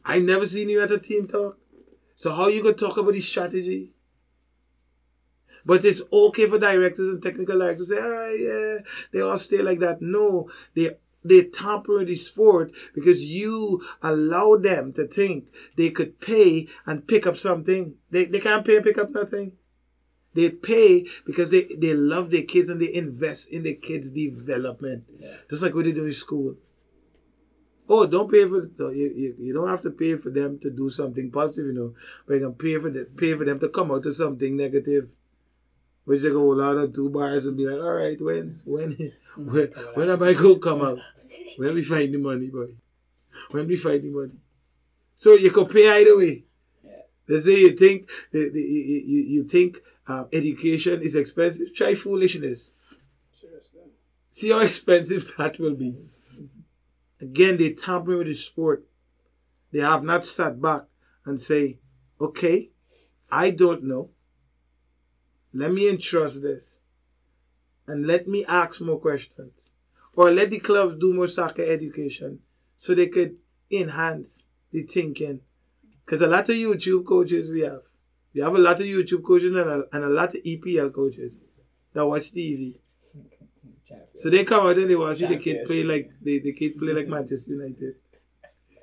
[0.03, 1.57] I never seen you at a team talk.
[2.15, 3.91] So how you gonna talk about the strategy?
[5.65, 8.79] But it's okay for directors and technical directors to say, ah, yeah,
[9.13, 10.01] they all stay like that.
[10.01, 15.47] No, they they tamper with the sport because you allow them to think
[15.77, 17.95] they could pay and pick up something.
[18.11, 19.53] They, they can't pay and pick up nothing.
[20.33, 25.03] They pay because they, they love their kids and they invest in their kids' development.
[25.19, 25.35] Yeah.
[25.49, 26.55] Just like what they do in school.
[27.87, 30.89] Oh, don't pay for you, you, you don't have to pay for them to do
[30.89, 31.93] something positive, you know,
[32.25, 35.09] but you can pay for them, pay for them to come out to something negative.
[36.05, 39.67] Which they go hold on two bars and be like, all right, when when when
[39.93, 40.99] when am I go come out?
[41.57, 42.67] When we find the money, boy.
[43.51, 44.33] When we find the money.
[45.15, 46.43] So you can pay either way.
[47.27, 49.77] They say you think you, you, you think
[50.07, 51.73] um, education is expensive.
[51.73, 52.71] Try foolishness.
[53.31, 53.81] Seriously.
[54.31, 55.97] See how expensive that will be.
[57.21, 58.83] Again, they tamper with the sport.
[59.71, 60.83] They have not sat back
[61.25, 61.79] and say,
[62.19, 62.69] okay,
[63.31, 64.09] I don't know.
[65.53, 66.79] Let me entrust this.
[67.87, 69.73] And let me ask more questions.
[70.15, 72.39] Or let the clubs do more soccer education
[72.75, 73.37] so they could
[73.71, 75.41] enhance the thinking.
[76.05, 77.81] Because a lot of YouTube coaches we have.
[78.33, 81.35] We have a lot of YouTube coaches and a, and a lot of EPL coaches
[81.93, 82.75] that watch TV.
[84.15, 86.93] So they come out and they watch the kid play like the, the kid play
[86.93, 87.95] like Manchester United.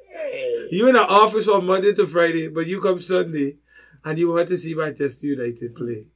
[0.08, 0.68] Hey.
[0.70, 3.56] You in the office from Monday to Friday, but you come Sunday
[4.04, 6.06] and you want to see Manchester United play.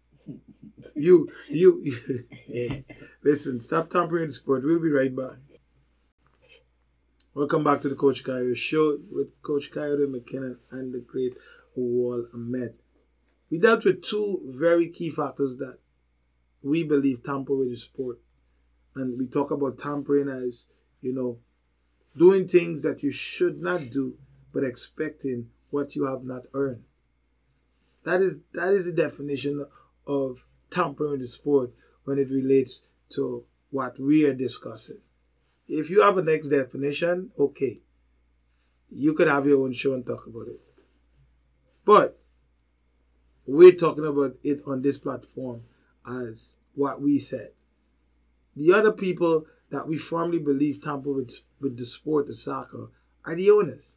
[0.95, 1.97] You, you,
[2.47, 2.79] yeah.
[3.23, 4.65] listen, stop tampering the sport.
[4.65, 5.37] We'll be right back.
[7.35, 11.35] Welcome back to the Coach Kayo Show with Coach Kayode McKinnon and the great
[11.77, 12.75] Awal Ahmed.
[13.51, 15.79] We dealt with two very key factors that
[16.63, 18.21] we believe tamper with the sport.
[18.95, 20.67] And we talk about tampering as,
[21.03, 21.39] you know,
[22.17, 24.17] doing things that you should not do,
[24.53, 26.85] but expecting what you have not earned.
[28.05, 29.67] That is that is the definition
[30.07, 31.71] of tampering the sport
[32.05, 35.01] when it relates to what we are discussing.
[35.67, 37.81] If you have a next definition, okay.
[38.91, 40.61] You could have your own show and talk about it.
[41.85, 42.21] But
[43.47, 45.63] we're talking about it on this platform
[46.07, 47.51] as what we said.
[48.57, 52.91] The other people that we firmly believe tamper with, with the sport of soccer
[53.25, 53.97] are the owners.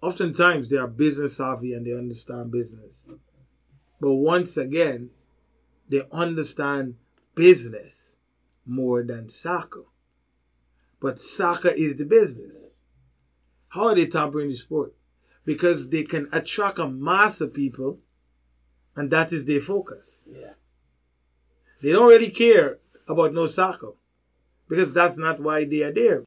[0.00, 3.02] Oftentimes they are business savvy and they understand business.
[4.00, 5.10] But once again,
[5.88, 6.96] they understand
[7.34, 8.16] business
[8.66, 9.84] more than soccer.
[11.00, 12.70] But soccer is the business.
[13.68, 14.94] How are they tampering the sport?
[15.44, 18.00] Because they can attract a mass of people,
[18.96, 20.24] and that is their focus.
[20.26, 20.54] Yeah.
[21.80, 23.92] They don't really care about no soccer
[24.68, 26.24] because that's not why they are there.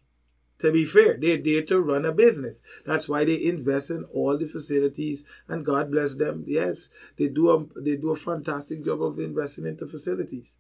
[0.61, 2.61] To be fair, they're there to run a business.
[2.85, 6.43] That's why they invest in all the facilities, and God bless them.
[6.45, 10.53] Yes, they do a they do a fantastic job of investing into facilities.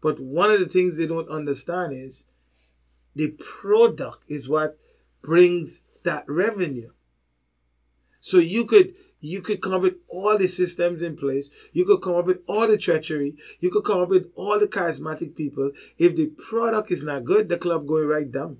[0.00, 2.24] But one of the things they don't understand is
[3.16, 4.78] the product is what
[5.22, 6.92] brings that revenue.
[8.20, 11.50] So you could you could come up with all the systems in place.
[11.72, 13.34] You could come up with all the treachery.
[13.58, 15.72] You could come up with all the charismatic people.
[15.98, 18.58] If the product is not good, the club going right down.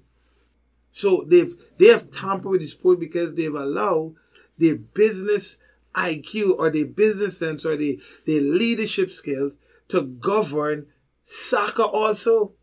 [0.97, 4.15] So they've they have tampered with the sport because they've allowed
[4.57, 5.59] their business
[5.95, 10.87] IQ or their business sense or their, their leadership skills to govern
[11.23, 12.55] soccer also.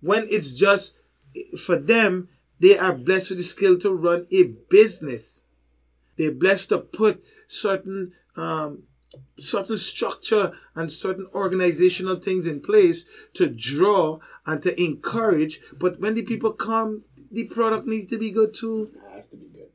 [0.00, 0.92] When it's just
[1.58, 2.28] for them,
[2.60, 5.42] they are blessed with the skill to run a business.
[6.16, 8.84] They're blessed to put certain um,
[9.40, 15.60] certain structure and certain organizational things in place to draw and to encourage.
[15.72, 18.90] But when the people come, the product needs to be good too.
[18.94, 19.60] It has to be good.
[19.62, 19.70] It has to be good.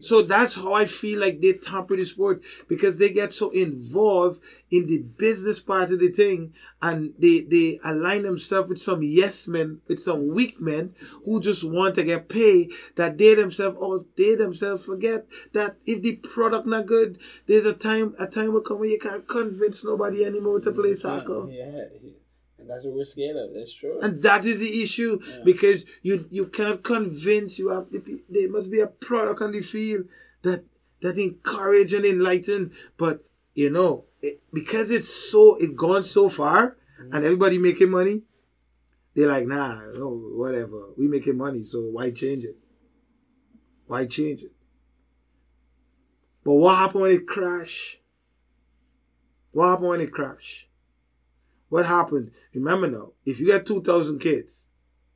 [0.00, 4.40] So that's how I feel like they tamper the sport because they get so involved
[4.70, 9.46] in the business part of the thing and they, they align themselves with some yes
[9.48, 14.04] men, with some weak men who just want to get paid that they themselves or
[14.16, 18.60] they themselves forget that if the product not good, there's a time a time will
[18.60, 21.46] come when you can't convince nobody anymore to play soccer.
[21.48, 21.84] Yeah.
[22.66, 23.54] And that's what we're scared of.
[23.54, 24.00] That's true.
[24.00, 25.36] And that is the issue Yeah.
[25.44, 27.86] because you you cannot convince you have
[28.28, 30.08] there must be a product on the field
[30.42, 30.64] that
[31.00, 32.72] that encourage and enlighten.
[32.96, 37.14] But you know it, because it's so it gone so far mm.
[37.14, 38.24] and everybody making money,
[39.14, 42.56] they're like nah no whatever we making money so why change it?
[43.86, 44.52] Why change it?
[46.42, 48.00] But what happened when it crash?
[49.52, 50.65] What happened when it crash?
[51.68, 52.30] What happened?
[52.54, 54.64] Remember now, if you got 2,000 kids,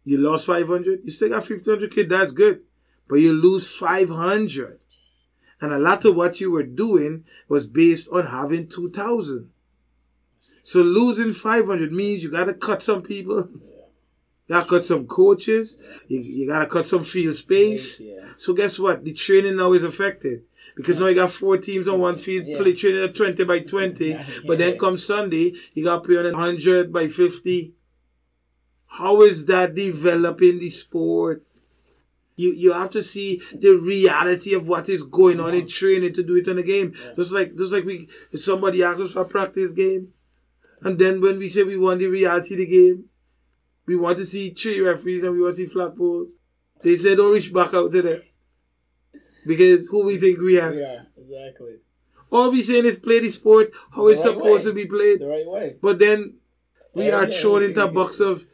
[0.04, 2.62] you lost 500, you still got 1,500 kids, that's good.
[3.08, 4.80] But you lose 500.
[5.60, 9.50] And a lot of what you were doing was based on having 2,000.
[10.62, 13.48] So losing 500 means you got to cut some people.
[13.52, 15.76] You got to cut some coaches.
[16.08, 18.00] You, you got to cut some field space.
[18.36, 19.04] So guess what?
[19.04, 20.44] The training now is affected.
[20.80, 22.58] Because now you got four teams on one field, Yeah.
[22.58, 24.08] play training at 20 by 20.
[24.10, 24.26] Yeah.
[24.46, 27.74] But then come Sunday, you got to play on 100 by 50.
[28.86, 31.44] How is that developing the sport?
[32.36, 36.22] You you have to see the reality of what is going on in training to
[36.22, 36.94] do it in a game.
[37.14, 40.08] Just like just like we somebody asks us for a practice game,
[40.82, 43.04] and then when we say we want the reality of the game,
[43.86, 46.28] we want to see three referees and we want to see flag poles.
[46.82, 48.22] They say don't reach back out to them.
[49.46, 50.72] Because who we think we are.
[50.74, 51.76] Yeah, exactly.
[52.30, 54.70] All we saying is play the sport how it's right supposed way.
[54.70, 55.20] to be played.
[55.20, 55.76] The right way.
[55.82, 56.34] But then
[56.94, 58.46] we Yeah, are yeah, thrown we- into a box of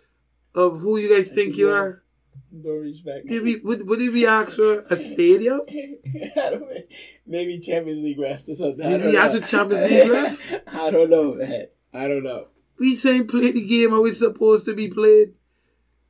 [0.55, 2.03] of who you guys think you are.
[2.51, 3.25] Don't reach back.
[3.27, 5.61] Did we would, would it be asked for a stadium?
[7.27, 8.89] Maybe Champions League refs or something.
[8.89, 9.41] Did we have know.
[9.41, 10.41] Champions League ref?
[10.69, 11.67] I don't know, man.
[11.93, 12.47] I don't know.
[12.79, 15.35] We saying play the game how it's supposed to be played.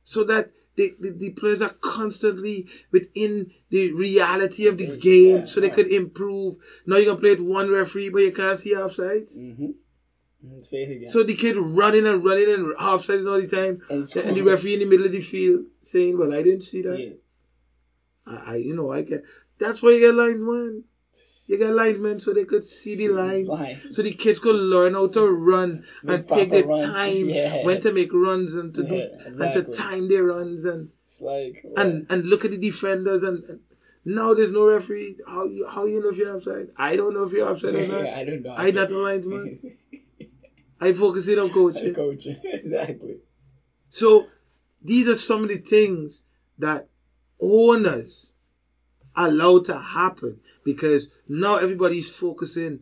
[0.03, 5.59] So that the, the, the players are constantly within the reality of the game so
[5.59, 6.55] they could improve.
[6.85, 9.37] Now you can play with one referee but you can't see offsides.
[9.37, 10.61] Mm-hmm.
[10.61, 11.09] Say it again.
[11.09, 13.81] So the kid running and running and offside all the time.
[13.89, 16.83] And And the referee in the middle of the field saying, Well, I didn't see
[16.83, 16.95] that.
[16.95, 17.23] See it.
[18.25, 19.23] I, I you know, I get
[19.59, 20.83] that's why you get lines, man.
[21.47, 23.81] You get linesmen so they could see the See the line.
[23.89, 26.83] So the kids could learn how to run and take their runs.
[26.83, 27.63] time Yeah.
[27.65, 31.21] when to make runs and to Yeah, do and to time their runs and It's
[31.21, 33.59] like and and look at the defenders and, and
[34.03, 35.17] now there's no referee.
[35.25, 36.67] How you how you know if you're offside?
[36.77, 38.05] I don't know if you're offside or not.
[38.05, 38.53] I don't know.
[38.57, 39.77] I not a linesman.
[40.79, 41.93] I focus it on coaching.
[41.93, 42.27] coach.
[42.43, 43.17] exactly.
[43.89, 44.27] So
[44.81, 46.23] these are some of the things
[46.59, 46.89] that
[47.41, 48.33] owners
[49.15, 52.81] allow to happen because now everybody's focusing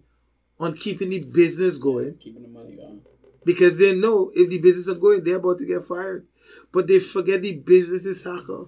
[0.60, 3.02] on keeping the business going Keeping the money going.
[3.46, 6.26] because they know if the business is going, they're about to get fired.
[6.72, 8.66] But they forget the business is soccer.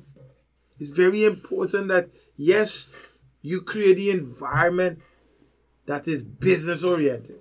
[0.80, 2.90] It's very important that yes,
[3.42, 5.00] you create the environment
[5.88, 7.40] that is business oriented,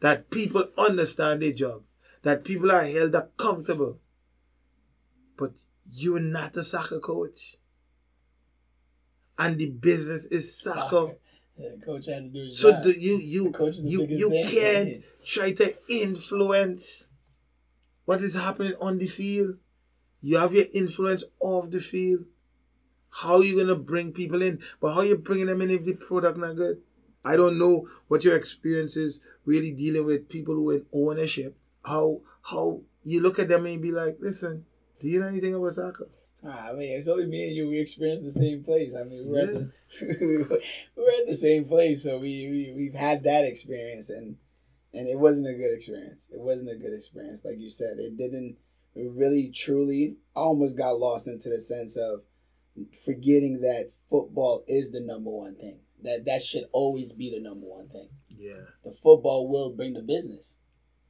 [0.00, 1.82] that people understand their job,
[2.22, 3.98] that people are held accountable.
[5.36, 5.52] But
[5.90, 7.58] you're not a soccer coach.
[9.38, 11.16] And the business is soccer.
[11.56, 12.82] Yeah, coach had to do his So job.
[12.82, 17.08] do you you The coach is the you you can't try to influence
[18.04, 19.56] what is happening on the field.
[20.20, 22.24] You have your influence off the field.
[23.10, 24.60] How you gonna bring people in?
[24.80, 26.80] But how you bringing them in if the product not good?
[27.24, 31.56] I don't know what your experience is really dealing with people who are in ownership.
[31.84, 34.66] How how you look at them and be like, listen,
[35.00, 36.08] do you know anything about soccer?
[36.46, 37.68] Ah, I mean, it's only me and you.
[37.68, 38.94] We experienced the same place.
[38.94, 39.70] I mean, we were, at, the,
[40.20, 40.60] we were
[40.96, 44.36] we were at the same place, so we, we we've had that experience, and
[44.92, 46.28] and it wasn't a good experience.
[46.32, 47.98] It wasn't a good experience, like you said.
[47.98, 48.56] It didn't
[48.94, 50.16] it really truly.
[50.36, 52.22] I almost got lost into the sense of
[53.04, 55.78] forgetting that football is the number one thing.
[56.02, 58.08] That that should always be the number one thing.
[58.28, 58.66] Yeah.
[58.84, 60.58] The football will bring the business.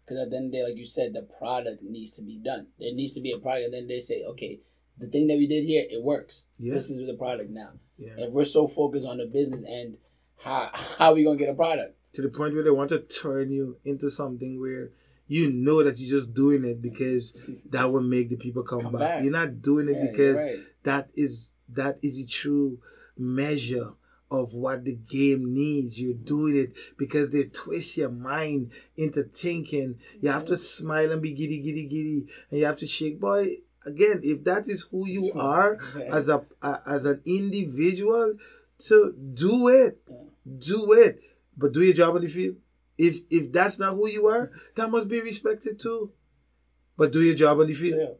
[0.04, 2.36] Because at the end of the day, like you said, the product needs to be
[2.36, 2.66] done.
[2.78, 4.60] There needs to be a product, and then they say, okay,
[4.98, 6.44] the thing that we did here, it works.
[6.58, 6.74] Yeah.
[6.74, 7.70] This is the product now.
[7.98, 8.12] Yeah.
[8.18, 9.96] And we're so focused on the business and
[10.38, 11.96] how how are we gonna get a product?
[12.14, 14.90] to the point where they want to turn you into something where
[15.26, 17.32] you know that you're just doing it because
[17.70, 19.00] that will make the people come, Come back.
[19.00, 19.22] back.
[19.24, 20.58] You're not doing it Yeah, because right.
[20.84, 22.78] that is that is the true
[23.18, 23.94] measure
[24.30, 26.00] of what the game needs.
[26.00, 29.98] You're doing it because they twist your mind into thinking.
[30.20, 33.20] You have to smile and be giddy, giddy, giddy, and you have to shake.
[33.20, 33.56] Boy,
[33.86, 35.42] again, if that is who you Sure.
[35.42, 36.16] are Yeah.
[36.16, 38.34] as a, a as an individual,
[38.78, 40.16] so do it, Yeah.
[40.58, 41.20] do it,
[41.56, 42.56] but do your job on the field.
[42.98, 46.12] If if that's not who you are, that must be respected too.
[46.96, 47.98] But do your job on the field.
[48.00, 48.14] Yeah.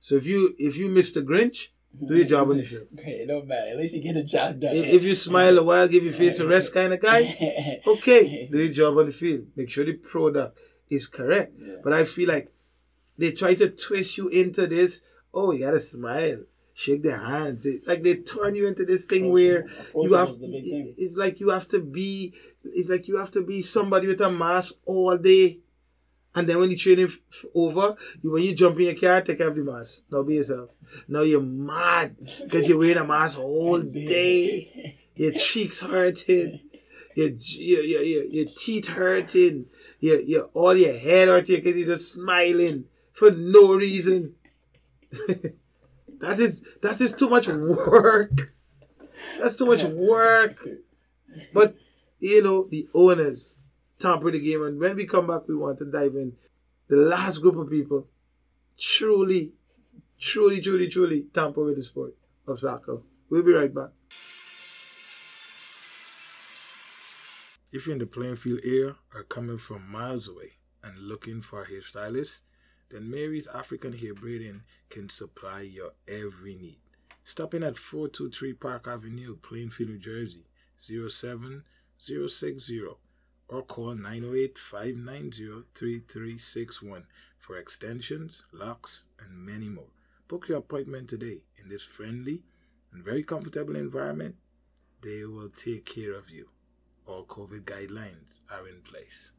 [0.00, 1.68] So if you if you mr Grinch,
[2.06, 2.88] do your job on the field.
[2.98, 3.70] Okay, it don't matter.
[3.70, 4.76] At least you get the job done.
[4.76, 8.58] If you smile a while, give your face a rest kind of guy, okay, do
[8.58, 9.46] your job on the field.
[9.56, 10.58] Make sure the product
[10.90, 11.54] is correct.
[11.58, 11.76] Yeah.
[11.82, 12.52] But I feel like
[13.18, 15.02] they try to twist you into this.
[15.34, 16.44] Oh, you gotta smile,
[16.74, 17.64] shake their hands.
[17.64, 19.66] They- like they turn you into this thing where
[20.04, 20.28] you have.
[20.40, 20.94] The big thing.
[20.98, 22.34] It's like you have to be.
[22.64, 25.60] It's like you have to be somebody with a mask all day.
[26.34, 29.40] And then when the training f- over, you, when you jump in your car, take
[29.40, 30.02] off the mask.
[30.12, 30.68] Now be yourself.
[31.08, 33.80] Now you're mad because you're wearing a mask all
[34.20, 34.98] day.
[35.14, 36.60] Your cheeks hurting.
[37.14, 39.64] Your, your, your, your, your teeth hurting.
[40.00, 42.84] Your, your, all your head hurting because you're just smiling
[43.16, 44.34] for no reason.
[45.10, 48.52] that is that is too much work.
[49.40, 50.66] That's too much work.
[51.52, 51.76] But
[52.20, 53.56] you know, the owners
[53.98, 56.34] tamper the game and when we come back we want to dive in.
[56.88, 58.06] The last group of people
[58.78, 59.54] truly,
[60.20, 62.14] truly, truly, truly tamper with the sport
[62.46, 62.98] of soccer.
[63.28, 63.90] We'll be right back.
[67.72, 70.52] If you're in the playing field area or coming from miles away
[70.84, 72.42] and looking for a hairstylist,
[72.90, 76.78] then Mary's African Hair Braiding can supply your every need.
[77.24, 82.82] Stop in at 423 Park Avenue, Plainfield, New Jersey, 07060
[83.48, 87.06] or call 908 590 3361
[87.38, 89.90] for extensions, locks, and many more.
[90.28, 92.42] Book your appointment today in this friendly
[92.92, 94.34] and very comfortable environment.
[95.02, 96.48] They will take care of you.
[97.06, 99.30] All COVID guidelines are in place.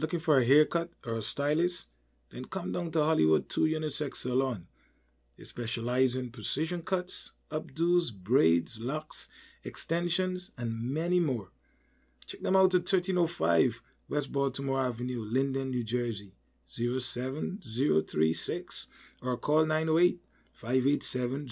[0.00, 1.88] Looking for a haircut or a stylist?
[2.30, 4.66] Then come down to Hollywood 2 Unisex Salon.
[5.36, 9.28] They specialize in precision cuts, updos, braids, locks,
[9.62, 11.50] extensions, and many more.
[12.24, 16.32] Check them out at 1305 West Baltimore Avenue, Linden, New Jersey,
[16.66, 18.86] 07036,
[19.20, 20.18] or call 908
[20.54, 21.46] 587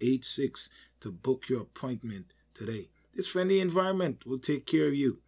[0.00, 0.70] 0086
[1.00, 2.88] to book your appointment today.
[3.12, 5.18] This friendly environment will take care of you.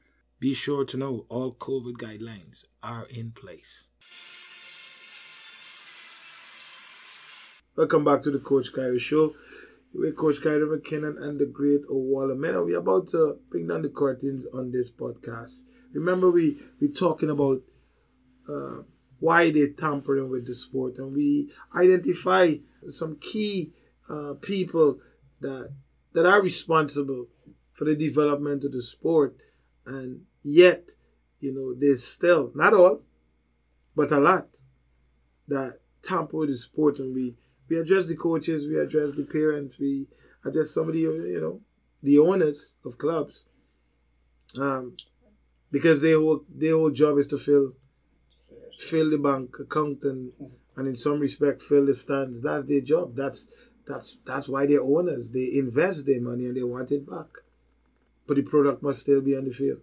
[0.41, 3.89] Be sure to know all COVID guidelines are in place.
[7.75, 9.35] Welcome back to the Coach Kayo Show.
[9.93, 12.55] with Coach Kayode McKinnon and the great Awal Ahmed.
[12.55, 15.63] We're about to bring down the curtains on this podcast.
[15.93, 17.63] Remember, we we talking about
[18.49, 18.83] uh,
[19.19, 22.55] why they're tampering with the sport, and we identify
[22.89, 23.73] some key
[24.09, 25.01] uh, people
[25.41, 25.73] that
[26.13, 27.27] that are responsible
[27.73, 29.41] for the development of the sport,
[29.89, 30.91] and yet,
[31.41, 33.03] you know, there's still not all,
[33.97, 34.49] but a lot
[35.49, 37.35] that tamper with the sport, and we
[37.69, 40.07] we address the coaches, we address the parents, we
[40.45, 41.61] address some of the you know
[42.03, 43.45] the owners of clubs,
[44.61, 44.95] um,
[45.71, 47.73] because their whole their whole job is to fill
[48.79, 50.33] fill the bank account and
[50.77, 52.43] and in some respect fill the stands.
[52.43, 53.17] That's their job.
[53.17, 53.49] That's
[53.87, 55.31] that's that's why they're owners.
[55.31, 57.27] They invest their money and they want it back,
[58.29, 59.81] but the product must still be on the field.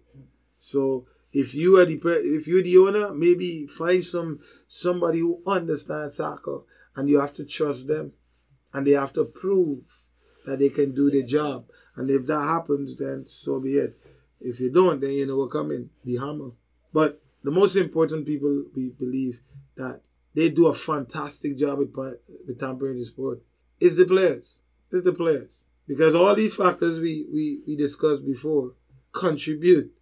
[0.58, 6.16] So if you are the if you're the owner, maybe find some somebody who understands
[6.16, 6.60] soccer
[6.94, 8.12] and you have to trust them
[8.72, 9.82] and they have to prove
[10.46, 11.66] that they can do the job.
[11.96, 13.98] And if that happens, then so be it.
[14.40, 16.52] If you don't, then you know we're coming, the hammer.
[16.92, 19.40] But the most important people we believe
[19.76, 20.02] that
[20.34, 21.94] they do a fantastic job with,
[22.46, 23.42] with tampering the sport
[23.80, 24.56] is the players.
[24.92, 25.62] It's the players.
[25.86, 28.72] Because all these factors we, we, we discussed before
[29.12, 29.92] contribute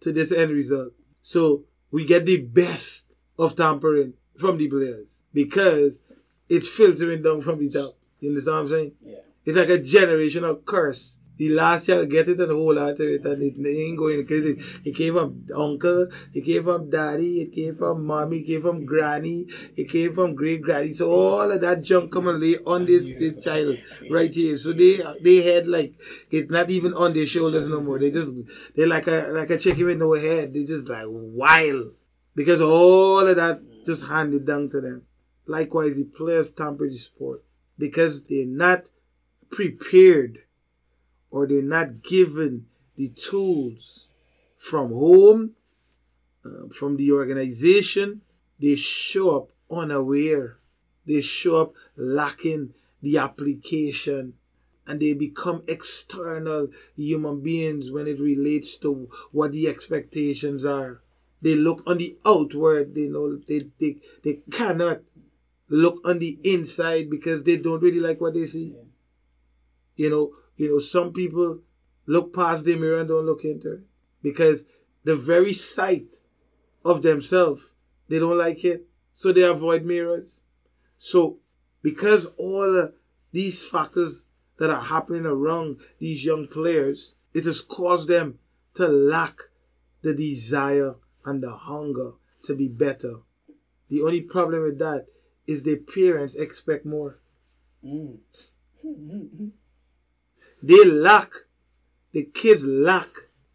[0.00, 0.92] to this end result.
[1.22, 6.02] So we get the best of tampering from the players because
[6.48, 7.96] it's filtering down from the top.
[8.20, 8.92] You understand what I'm saying?
[9.02, 9.16] Yeah.
[9.44, 11.18] It's like a generational curse.
[11.36, 14.20] The last child get it and hold on to it and it, it ain't going
[14.20, 18.46] because it, it came from uncle, it came from daddy, it came from mommy, it
[18.46, 20.94] came from granny, it came from great granny.
[20.94, 23.78] So all of that junk come and lay on this, this child
[24.10, 24.56] right here.
[24.58, 25.94] So they they had like
[26.30, 27.98] it's not even on their shoulders no more.
[27.98, 28.32] They just
[28.76, 30.54] they like a like a chicken with no head.
[30.54, 31.94] They just like wild.
[32.36, 35.02] Because all of that just handed down to them.
[35.46, 37.44] Likewise, the players tamper the sport
[37.78, 38.84] because they're not
[39.50, 40.38] prepared
[41.34, 42.64] or they're not given
[42.94, 44.06] the tools
[44.56, 45.50] from home,
[46.44, 48.20] uh, from the organization.
[48.60, 50.58] They show up unaware.
[51.04, 54.34] They show up lacking the application
[54.86, 61.02] and they become external human beings when it relates to what the expectations are.
[61.42, 65.00] They look on the outward, they know they, they, they cannot
[65.68, 68.72] look on the inside because they don't really like what they see.
[69.96, 71.60] You know, you know, some people
[72.06, 73.80] look past the mirror and don't look into it
[74.22, 74.66] because
[75.04, 76.16] the very sight
[76.84, 77.72] of themselves,
[78.08, 78.86] they don't like it.
[79.14, 80.40] So they avoid mirrors.
[80.98, 81.38] So
[81.82, 82.90] because all
[83.32, 88.38] these factors that are happening around these young players, it has caused them
[88.74, 89.38] to lack
[90.02, 90.94] the desire
[91.24, 92.12] and the hunger
[92.44, 93.20] to be better.
[93.88, 95.06] The only problem with that
[95.46, 97.18] is the parents expect more.
[97.84, 98.18] Mm.
[100.66, 101.30] They lack,
[102.12, 103.08] the kids lack,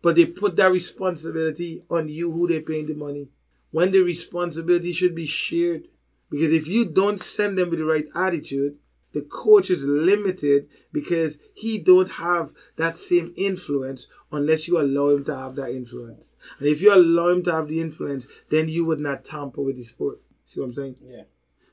[0.04, 3.30] but they put that responsibility on you who they're paying the money.
[3.72, 5.88] When the responsibility should be shared.
[6.30, 8.78] Because if you don't send them with the right attitude,
[9.14, 15.26] the coach is limited because he don't have that same influence unless you allow him
[15.26, 16.34] to have that influence.
[16.60, 19.78] And if you allow him to have the influence, then you would not tamper with
[19.78, 20.22] the sport.
[20.46, 20.98] See what I'm saying?
[21.04, 21.24] Yeah.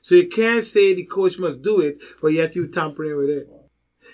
[0.01, 3.47] So you can't say the coach must do it, but yet you tampering with it.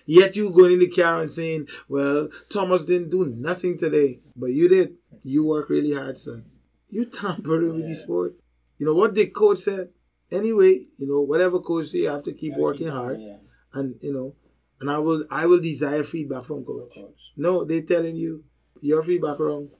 [0.06, 4.48] Yet you going in the car and saying, well, Thomas didn't do nothing today, but
[4.48, 4.96] you did.
[5.24, 6.46] You work really hard, son.
[6.90, 8.36] You tampering with the sport.
[8.78, 9.90] You know what the coach said?
[10.32, 13.22] Anyway, you know, whatever coach say, you have to keep working keep hard.
[13.22, 13.38] Yeah.
[13.74, 14.36] And, you know,
[14.84, 16.94] and I will I will desire feedback from coach.
[16.94, 17.22] Coach.
[17.38, 18.44] No, they telling you
[18.82, 19.70] your feedback wrong.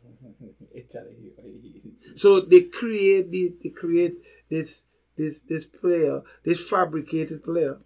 [0.74, 2.16] It telling you.
[2.16, 4.16] So they create the they create
[4.50, 4.86] this
[5.18, 7.80] this this player, this fabricated player.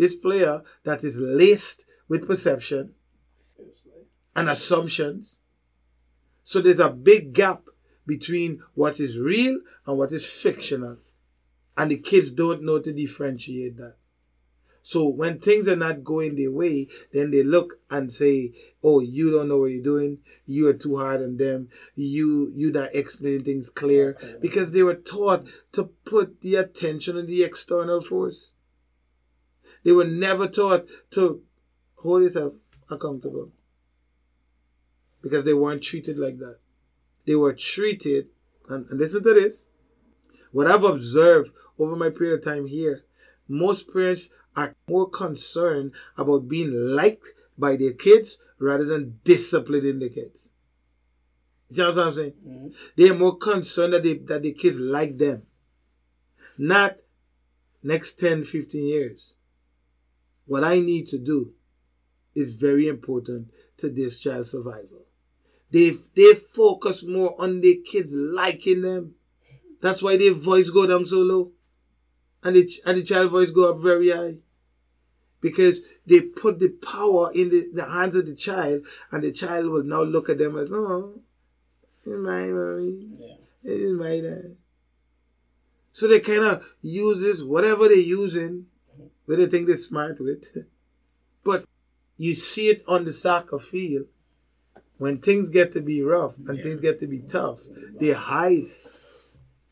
[0.00, 2.94] This player that is laced with perception
[4.34, 5.36] and assumptions.
[6.42, 7.64] So there's a big gap
[8.06, 10.96] between what is real and what is fictional.
[11.76, 13.96] And the kids don't know to differentiate that.
[14.80, 19.30] So when things are not going their way, then they look and say, "Oh, you
[19.30, 20.20] don't know what you're doing.
[20.46, 21.68] You are too hard on them.
[21.94, 27.26] You you not explaining things clear." Because they were taught to put the attention on
[27.26, 28.52] the external force.
[29.84, 31.42] They were never taught to
[31.96, 32.54] hold yourself
[32.90, 33.50] accountable.
[35.22, 36.58] Because they weren't treated like that.
[37.26, 38.28] They were treated,
[38.68, 39.66] and, and listen to this.
[40.52, 43.04] What I've observed over my period of time here,
[43.46, 50.08] most parents are more concerned about being liked by their kids rather than disciplining the
[50.08, 50.48] kids.
[51.68, 52.34] You see what I'm saying?
[52.44, 52.74] Mhm.
[52.96, 55.42] They're more concerned that, they, that the kids like them.
[56.58, 56.96] Not
[57.82, 59.34] next 10, 15 years.
[60.50, 61.52] What I need to do
[62.34, 65.02] is very important to this child's survival.
[65.70, 69.14] They they focus more on their kids liking them.
[69.80, 71.52] That's why their voice go down so low,
[72.42, 74.38] and the and the child voice go up very high,
[75.40, 79.66] because they put the power in the, the hands of the child, and the child
[79.70, 81.20] will now look at them as oh,
[82.04, 83.34] it's my mommy, Yeah.
[83.72, 84.56] it is my dad.
[85.92, 88.66] So they kind of use this whatever they're using,
[89.30, 90.44] what they think they're smart with,
[91.44, 91.64] but
[92.16, 94.06] you see it on the soccer field
[94.98, 96.62] when things get to be rough and Yeah.
[96.64, 97.60] things get to be tough,
[98.00, 98.66] they hide.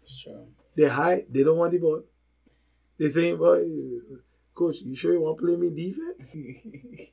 [0.02, 0.46] It's true.
[0.76, 1.26] They hide.
[1.30, 2.02] They don't want the ball.
[2.98, 3.64] They say, boy,
[4.54, 6.36] coach, you sure you want to play me defense?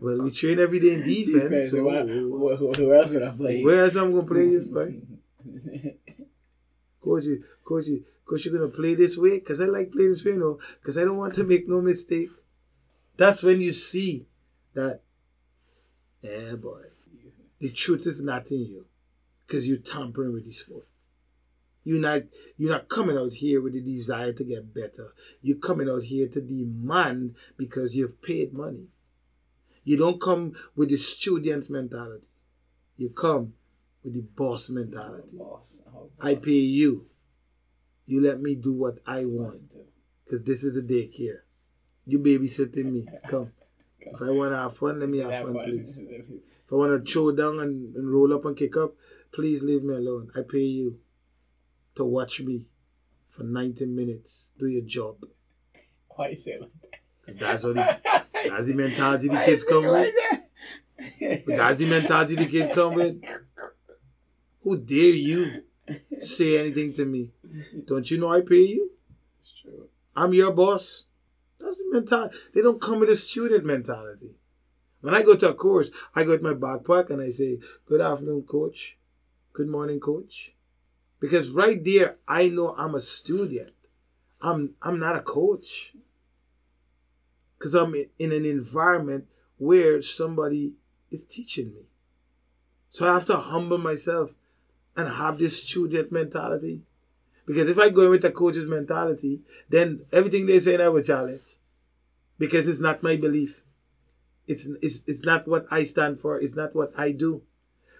[0.00, 1.42] Well, we train every day in defense.
[1.50, 1.90] Defense, so who,
[2.38, 3.64] who, who- who else would I play?
[3.64, 5.00] where else I'm going to play this, boy?
[7.02, 7.86] Coach, you- coach,
[8.30, 9.38] you- coach, you're going to play this way?
[9.38, 10.58] Because I like playing this way, no?
[10.80, 12.30] Because I don't want to make no mistake.
[13.16, 14.26] That's when you see
[14.74, 15.02] that,
[16.22, 16.82] yeah, boy,
[17.58, 18.86] the truth is not in you.
[19.46, 20.86] Because you're tampering with the sport.
[21.82, 22.22] You're not
[22.56, 25.12] you're not coming out here with the desire to get better.
[25.42, 28.88] You're coming out here to demand because you've paid money.
[29.82, 32.28] You don't come with the student's mentality.
[32.96, 33.54] You come
[34.04, 35.38] with the boss mentality.
[35.38, 35.82] Boss.
[35.92, 37.09] Oh, I pay you.
[38.06, 39.62] You let me do what I want.
[40.24, 41.40] Because this is a daycare.
[42.06, 43.06] You babysitting me.
[43.28, 43.52] Come.
[44.00, 45.64] If I want to have fun, let me have Have fun, fun.
[45.64, 45.98] please.
[45.98, 48.94] If I want to throw down and, and roll up and kick up,
[49.32, 50.30] please leave me alone.
[50.36, 50.98] I pay you
[51.96, 52.66] to watch me
[53.28, 54.48] for 90 minutes.
[54.58, 55.16] Do your job.
[56.08, 56.70] Why you say like
[57.26, 57.38] that?
[57.38, 57.98] That's what the,
[58.48, 60.14] that's the mentality the kids come like with.
[61.20, 61.44] that?
[61.46, 63.22] That's the mentality the kids come with.
[64.62, 65.62] Who dare you
[66.20, 67.30] say anything to me?
[67.86, 68.90] Don't you know I pay you?
[69.40, 69.88] It's true.
[70.14, 71.04] I'm your boss.
[71.58, 72.36] That's the mentality.
[72.54, 74.36] They don't come with a student mentality.
[75.00, 78.00] When I go to a course, I go with my backpack and I say, Good
[78.00, 78.98] afternoon, coach.
[79.52, 80.52] Good morning, coach.
[81.20, 83.72] Because right there, I know I'm a student.
[84.40, 85.94] I'm I'm not a coach.
[87.58, 89.26] Because I'm in an environment
[89.58, 90.74] where somebody
[91.10, 91.82] is teaching me.
[92.90, 94.32] So I have to humble myself
[94.96, 96.82] and have this student mentality.
[97.46, 101.02] Because if I go in with a coach's mentality, then everything they say I will
[101.02, 101.42] challenge.
[102.38, 103.64] Because it's not my belief.
[104.46, 106.40] It's, it's, it's not what I stand for.
[106.40, 107.42] It's not what I do.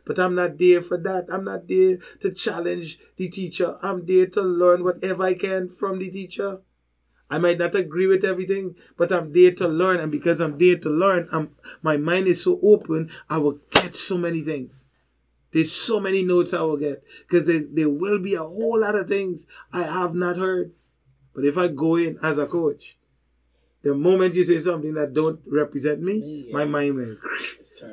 [0.05, 1.27] But I'm not there for that.
[1.31, 3.79] I'm not there to challenge the teacher.
[3.83, 6.61] I'm there to learn whatever I can from the teacher.
[7.31, 10.01] I might not agree with everything, but I'm there to learn.
[10.01, 11.51] And because I'm there to learn, I'm,
[11.83, 14.80] my mind is so open, I will catch so many things.
[15.53, 18.95] There's so many notes I will get because there, there will be a whole lot
[18.95, 20.73] of things I have not heard.
[21.35, 22.97] But if I go in as a coach,
[23.83, 26.53] the moment you say something that don't represent me, yeah.
[26.53, 27.17] my mind will,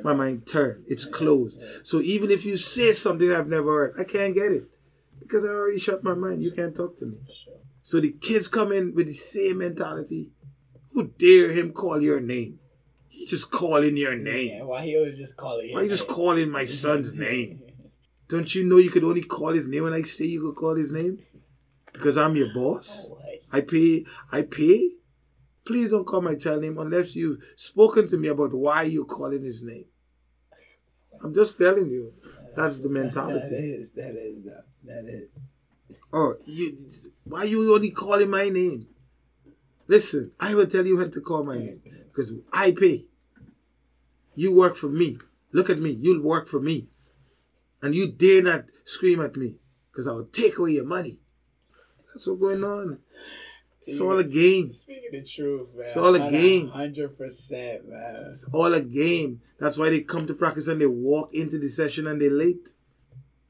[0.02, 0.84] my mind turn.
[0.86, 1.62] It's closed.
[1.82, 4.64] So even if you say something I've never heard, I can't get it
[5.18, 6.42] because I already shut my mind.
[6.42, 7.18] You can't talk to me.
[7.32, 7.54] Sure.
[7.82, 10.30] So the kids come in with the same mentality.
[10.92, 12.58] Who dare him call your name?
[13.08, 14.56] He just calling your name.
[14.58, 15.72] Yeah, why he always just call it?
[15.72, 17.62] Why you just calling my son's name?
[18.28, 20.76] Don't you know you could only call his name when I say you could call
[20.76, 21.18] his name?
[21.92, 23.10] Because I'm your boss.
[23.10, 23.18] Oh.
[23.50, 24.04] I pay.
[24.30, 24.90] I pay.
[25.64, 29.42] Please don't call my child name unless you've spoken to me about why you're calling
[29.42, 29.86] his name.
[31.22, 32.12] I'm just telling you.
[32.54, 33.54] That's the mentality.
[33.54, 33.92] is.
[33.92, 34.44] That is.
[34.84, 35.28] That is.
[36.12, 36.76] Oh, you,
[37.24, 38.86] why you only calling my name?
[39.86, 41.80] Listen, I will tell you when to call my name
[42.18, 43.04] because I pay.
[44.34, 45.18] You work for me.
[45.52, 45.90] Look at me.
[45.90, 46.88] You'll work for me,
[47.80, 49.56] and you dare not scream at me
[49.90, 51.18] because I will take away your money.
[52.12, 52.98] That's what's going on.
[53.80, 54.72] It's all a game.
[54.72, 55.86] Speaking the truth, man.
[55.86, 56.68] It's all a game.
[56.68, 58.30] Hundred percent, man.
[58.32, 59.40] It's all a game.
[59.60, 62.70] That's why they come to practice and they walk into the session and they're late.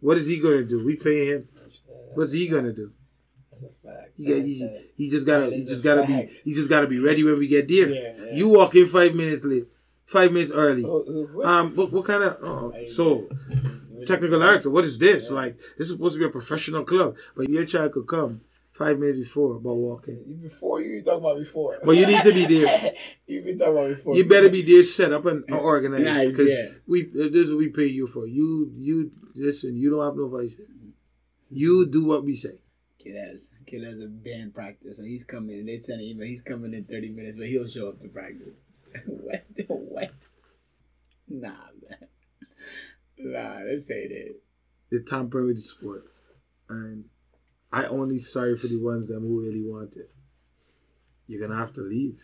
[0.00, 0.84] What is he gonna do?
[0.84, 1.48] We pay him.
[2.14, 2.92] What's he gonna do?
[3.60, 4.10] That's a fact.
[4.16, 6.28] He, got, he, he just gotta That he is just gotta fact.
[6.44, 7.90] be he just gotta be ready when we get there.
[7.90, 8.32] Yeah, yeah.
[8.32, 9.66] You walk in five minutes late,
[10.06, 10.84] five minutes early.
[10.84, 11.46] Oh, oh, what?
[11.46, 13.28] Um, what, what kind of oh, so
[14.06, 14.70] technical director?
[14.70, 15.30] What is this?
[15.30, 18.98] Like this is supposed to be a professional club, but your child could come five
[18.98, 20.38] minutes before about walking.
[20.40, 21.78] Before you talking about before.
[21.84, 22.92] But you need to be there.
[23.26, 24.16] you been talking about before.
[24.16, 26.68] You better be there, set up and organized Nice, because yeah.
[26.86, 28.26] we uh, this is what we pay you for.
[28.26, 29.76] You you listen.
[29.76, 30.56] You don't have no voice.
[31.50, 32.60] You do what we say.
[32.98, 35.66] Kid has kid has a band practice, so he's coming.
[35.66, 36.26] They send an email.
[36.26, 38.54] He's coming in thirty minutes, but he'll show up to practice.
[39.06, 39.44] what?
[39.68, 40.12] What?
[41.28, 41.50] Nah,
[41.88, 42.08] man.
[43.18, 44.42] Nah, this ain't it.
[44.90, 46.04] The tamper with the sport,
[46.68, 47.04] and
[47.72, 50.10] I only sorry for the ones that who really want it.
[51.26, 52.20] You're gonna have to leave.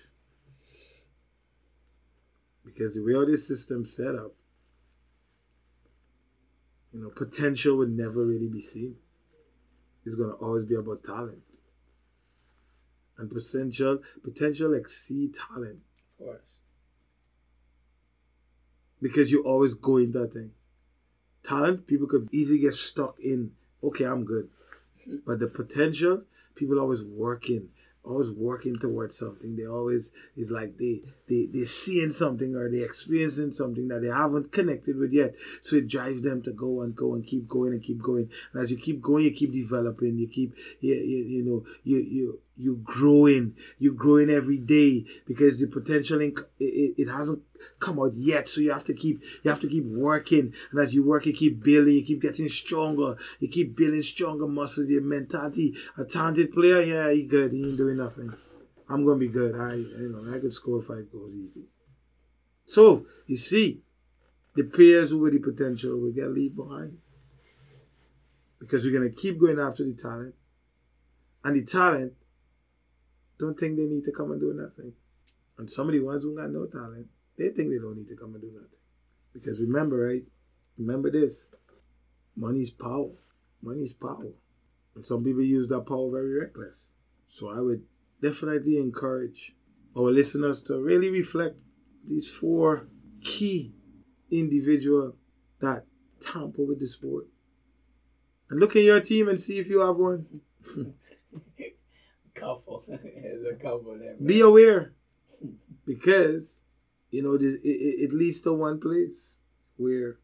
[2.65, 4.33] Because the way all this system set up,
[6.93, 8.97] you know, potential would never really be seen.
[10.05, 11.43] It's gonna always be about talent.
[13.17, 15.81] And potential potential exceed talent.
[16.09, 16.61] Of course.
[19.01, 20.53] Because you always go in that thing.
[21.43, 23.53] Talent, people could easily get stuck in,
[23.83, 24.49] okay, I'm good.
[25.27, 26.25] But the potential,
[26.55, 27.69] people always working,
[28.05, 29.57] always working towards something.
[29.57, 34.09] They always is like they they they're seeing something or they're experiencing something that they
[34.09, 35.35] haven't connected with yet.
[35.63, 38.31] So it drives them to go and go and keep going and keep going.
[38.53, 40.19] And as you keep going, you keep developing.
[40.19, 43.57] You keep you, you, you know you you you growing.
[43.79, 47.43] You growing every day because the potential in, it, it hasn't
[47.81, 48.49] come out yet.
[48.49, 51.33] So you have to keep you have to keep working, and as you work, you
[51.33, 54.89] keep building, you keep getting stronger, you keep building stronger muscles.
[54.89, 58.33] Your mentality, a talented player, yeah, he good, he ain't doing nothing.
[58.89, 59.55] I'm gonna be good.
[59.55, 61.65] I you know I could score five goals easy.
[62.67, 63.83] So you see,
[64.55, 66.99] the players with the potential will get left behind
[68.59, 70.35] because we're gonna keep going after the talent,
[71.45, 72.15] and the talent
[73.39, 74.93] don't think they need to come and do nothing.
[75.59, 78.17] And some of the ones who got no talent, they think they don't need to
[78.17, 78.69] come and do nothing.
[79.33, 80.25] Because remember, right?
[80.79, 81.45] Remember this.
[82.37, 83.11] Money's power.
[83.63, 84.33] Money's power.
[84.95, 86.91] And some people use that power very reckless.
[87.29, 87.83] So I would
[88.23, 89.55] definitely encourage
[89.97, 91.61] our listeners to really reflect
[92.07, 92.89] these four
[93.23, 93.73] key
[94.31, 95.15] individuals
[95.61, 95.85] that
[96.21, 97.27] tamper with the sport.
[98.51, 100.41] And look in your team and see if you have one.
[102.35, 102.85] couple.
[102.89, 104.15] There's a couple there.
[104.25, 104.93] Be aware.
[105.87, 106.63] Because
[107.15, 109.39] you know, it, it, it leads to one place
[109.77, 110.19] where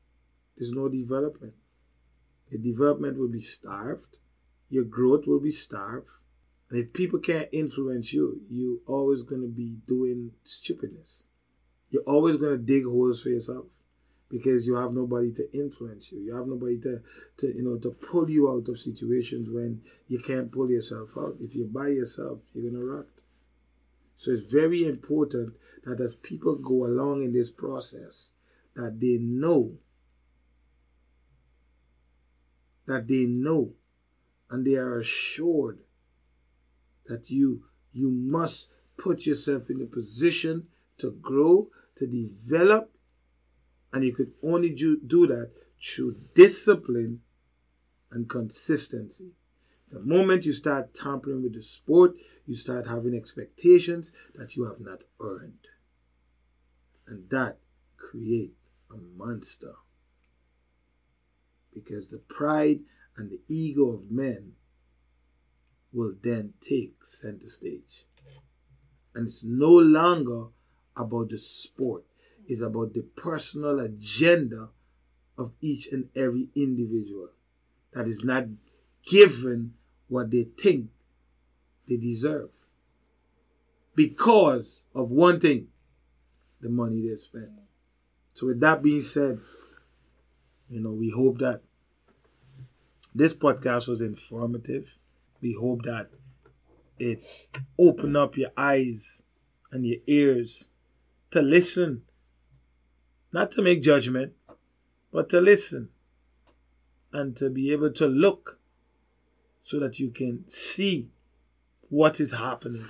[0.56, 1.54] there's no development.
[2.48, 4.18] Your development will be starved.
[4.68, 6.08] Your growth will be starved.
[6.68, 11.28] And if people can't influence you, you're always going to be doing stupidness.
[11.90, 13.66] You're always going to dig holes for yourself
[14.28, 16.18] because you have nobody to influence you.
[16.18, 17.02] You have nobody to,
[17.38, 21.36] to you know to pull you out of situations when you can't pull yourself out.
[21.40, 23.06] If you're by yourself, you're gonna rot.
[24.20, 25.54] So it's very important
[25.86, 28.32] that as people go along in this process,
[28.76, 29.78] that they know,
[32.86, 33.72] that they know,
[34.50, 35.78] and they are assured
[37.06, 37.64] that you
[37.94, 38.68] you must
[38.98, 40.66] put yourself in a position
[40.98, 42.92] to grow, to develop,
[43.90, 45.50] and you could only do, do that
[45.82, 47.22] through discipline
[48.10, 49.30] and consistency.
[49.90, 52.14] The moment you start tampering with the sport,
[52.46, 55.66] you start having expectations that you have not earned.
[57.08, 57.58] And that
[57.96, 58.54] create
[58.90, 59.74] a monster.
[61.74, 62.80] Because the pride
[63.16, 64.52] and the ego of men
[65.92, 68.06] will then take center stage.
[69.14, 70.46] And it's no longer
[70.96, 72.04] about the sport.
[72.46, 74.70] It's about the personal agenda
[75.36, 77.30] of each and every individual
[77.92, 78.44] that is not
[79.04, 79.74] given
[80.10, 80.90] what they think
[81.88, 82.50] they deserve
[83.94, 85.68] because of one thing
[86.60, 87.50] the money they spend.
[88.34, 89.38] So, with that being said,
[90.68, 91.62] you know, we hope that
[93.14, 94.98] this podcast was informative.
[95.40, 96.10] We hope that
[96.98, 97.24] it
[97.78, 99.22] opened up your eyes
[99.72, 100.68] and your ears
[101.30, 102.02] to listen,
[103.32, 104.34] not to make judgment,
[105.12, 105.88] but to listen
[107.12, 108.59] and to be able to look
[109.70, 111.08] so that you can see
[111.90, 112.84] what is happening,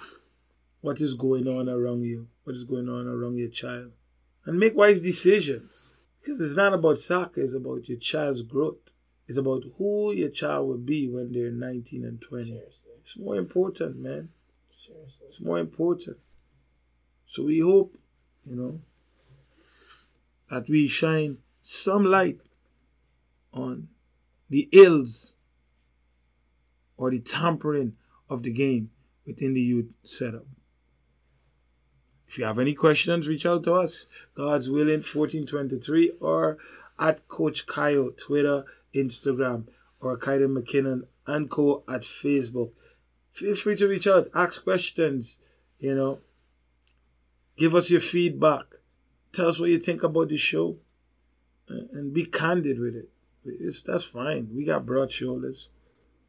[0.81, 3.93] what is going on around you, what is going on around your child,
[4.47, 5.95] and make wise decisions.
[6.19, 8.95] Because it's not about soccer, it's about your child's growth.
[9.29, 12.45] It's about who your child will be when they're 19 and 20.
[12.47, 12.91] Seriously.
[12.99, 14.31] It's more important, man.
[14.73, 15.27] Seriously.
[15.27, 16.17] It's more important.
[17.27, 17.95] So we hope,
[18.47, 18.81] you know,
[20.51, 22.41] that we shine some light
[23.53, 23.89] on
[24.49, 25.35] the ills
[27.01, 27.95] or the tampering
[28.29, 28.91] of the game
[29.27, 30.45] within the youth setup.
[32.29, 34.07] If you have any questions, reach out to us.
[34.35, 36.59] God's willing 1423 or
[36.99, 38.65] at Coach Kayo, Twitter,
[38.95, 39.65] Instagram,
[39.99, 42.73] or Kayode McKinnon and Co at Facebook.
[43.33, 45.39] Feel free to reach out, ask questions,
[45.79, 46.21] you know.
[47.57, 48.67] Give us your feedback.
[49.33, 50.77] Tell us what you think about the show.
[51.71, 53.09] Eh, and be candid with it.
[53.45, 54.51] It's, that's fine.
[54.55, 55.71] We got broad shoulders.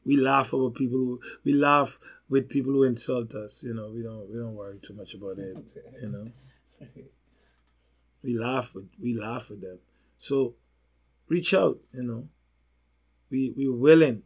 [0.05, 1.99] We laugh about people who we laugh
[2.29, 3.63] with people who insult us.
[3.63, 5.57] You know, we don't we don't worry too much about it.
[6.01, 6.31] You know,
[8.23, 9.79] we laugh with we laugh with them.
[10.17, 10.55] So
[11.27, 11.79] reach out.
[11.93, 12.27] You know,
[13.29, 14.23] we we're willing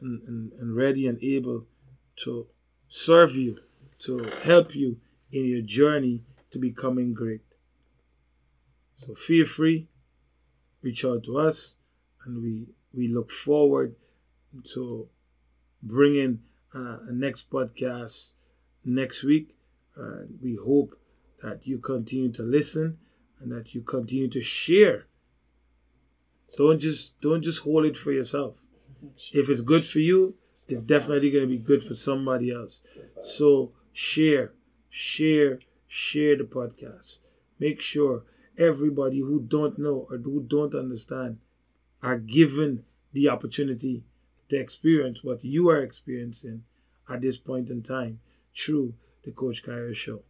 [0.00, 1.66] and, and, and ready and able
[2.16, 2.46] to
[2.88, 3.58] serve you,
[3.98, 4.98] to help you
[5.32, 7.42] in your journey to becoming great.
[8.96, 9.88] So feel free,
[10.82, 11.74] reach out to us,
[12.24, 13.94] and we we look forward
[14.72, 15.08] to
[15.82, 16.40] bringing
[16.74, 18.32] uh, a next podcast
[18.84, 19.56] next week.
[19.98, 20.98] Uh, we hope
[21.42, 22.98] that you continue to listen
[23.40, 25.06] and that you continue to share.
[26.56, 28.58] Don't just don't just hold it for yourself.
[29.32, 30.34] If it's good for you,
[30.68, 32.80] it's definitely going to be good for somebody else.
[33.22, 34.52] So share,
[34.88, 37.18] share, share the podcast.
[37.58, 38.24] Make sure
[38.58, 41.38] everybody who don't know or who don't understand
[42.02, 44.04] are given the opportunity
[44.48, 46.64] to experience what you are experiencing
[47.08, 48.20] at this point in time
[48.56, 48.94] through
[49.24, 50.22] the Coach Kayo Show.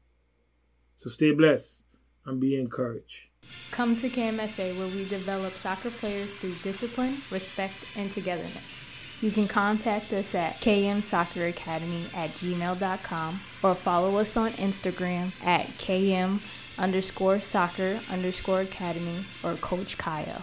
[0.96, 1.82] So stay blessed
[2.24, 3.28] and be encouraged.
[3.70, 8.86] Come to KMSA where we develop soccer players through discipline, respect, and togetherness.
[9.20, 16.40] You can contact us at kmsocceracademy at gmail.com or follow us on Instagram at km
[16.78, 20.42] underscore soccer underscore academy or Coach Kayo.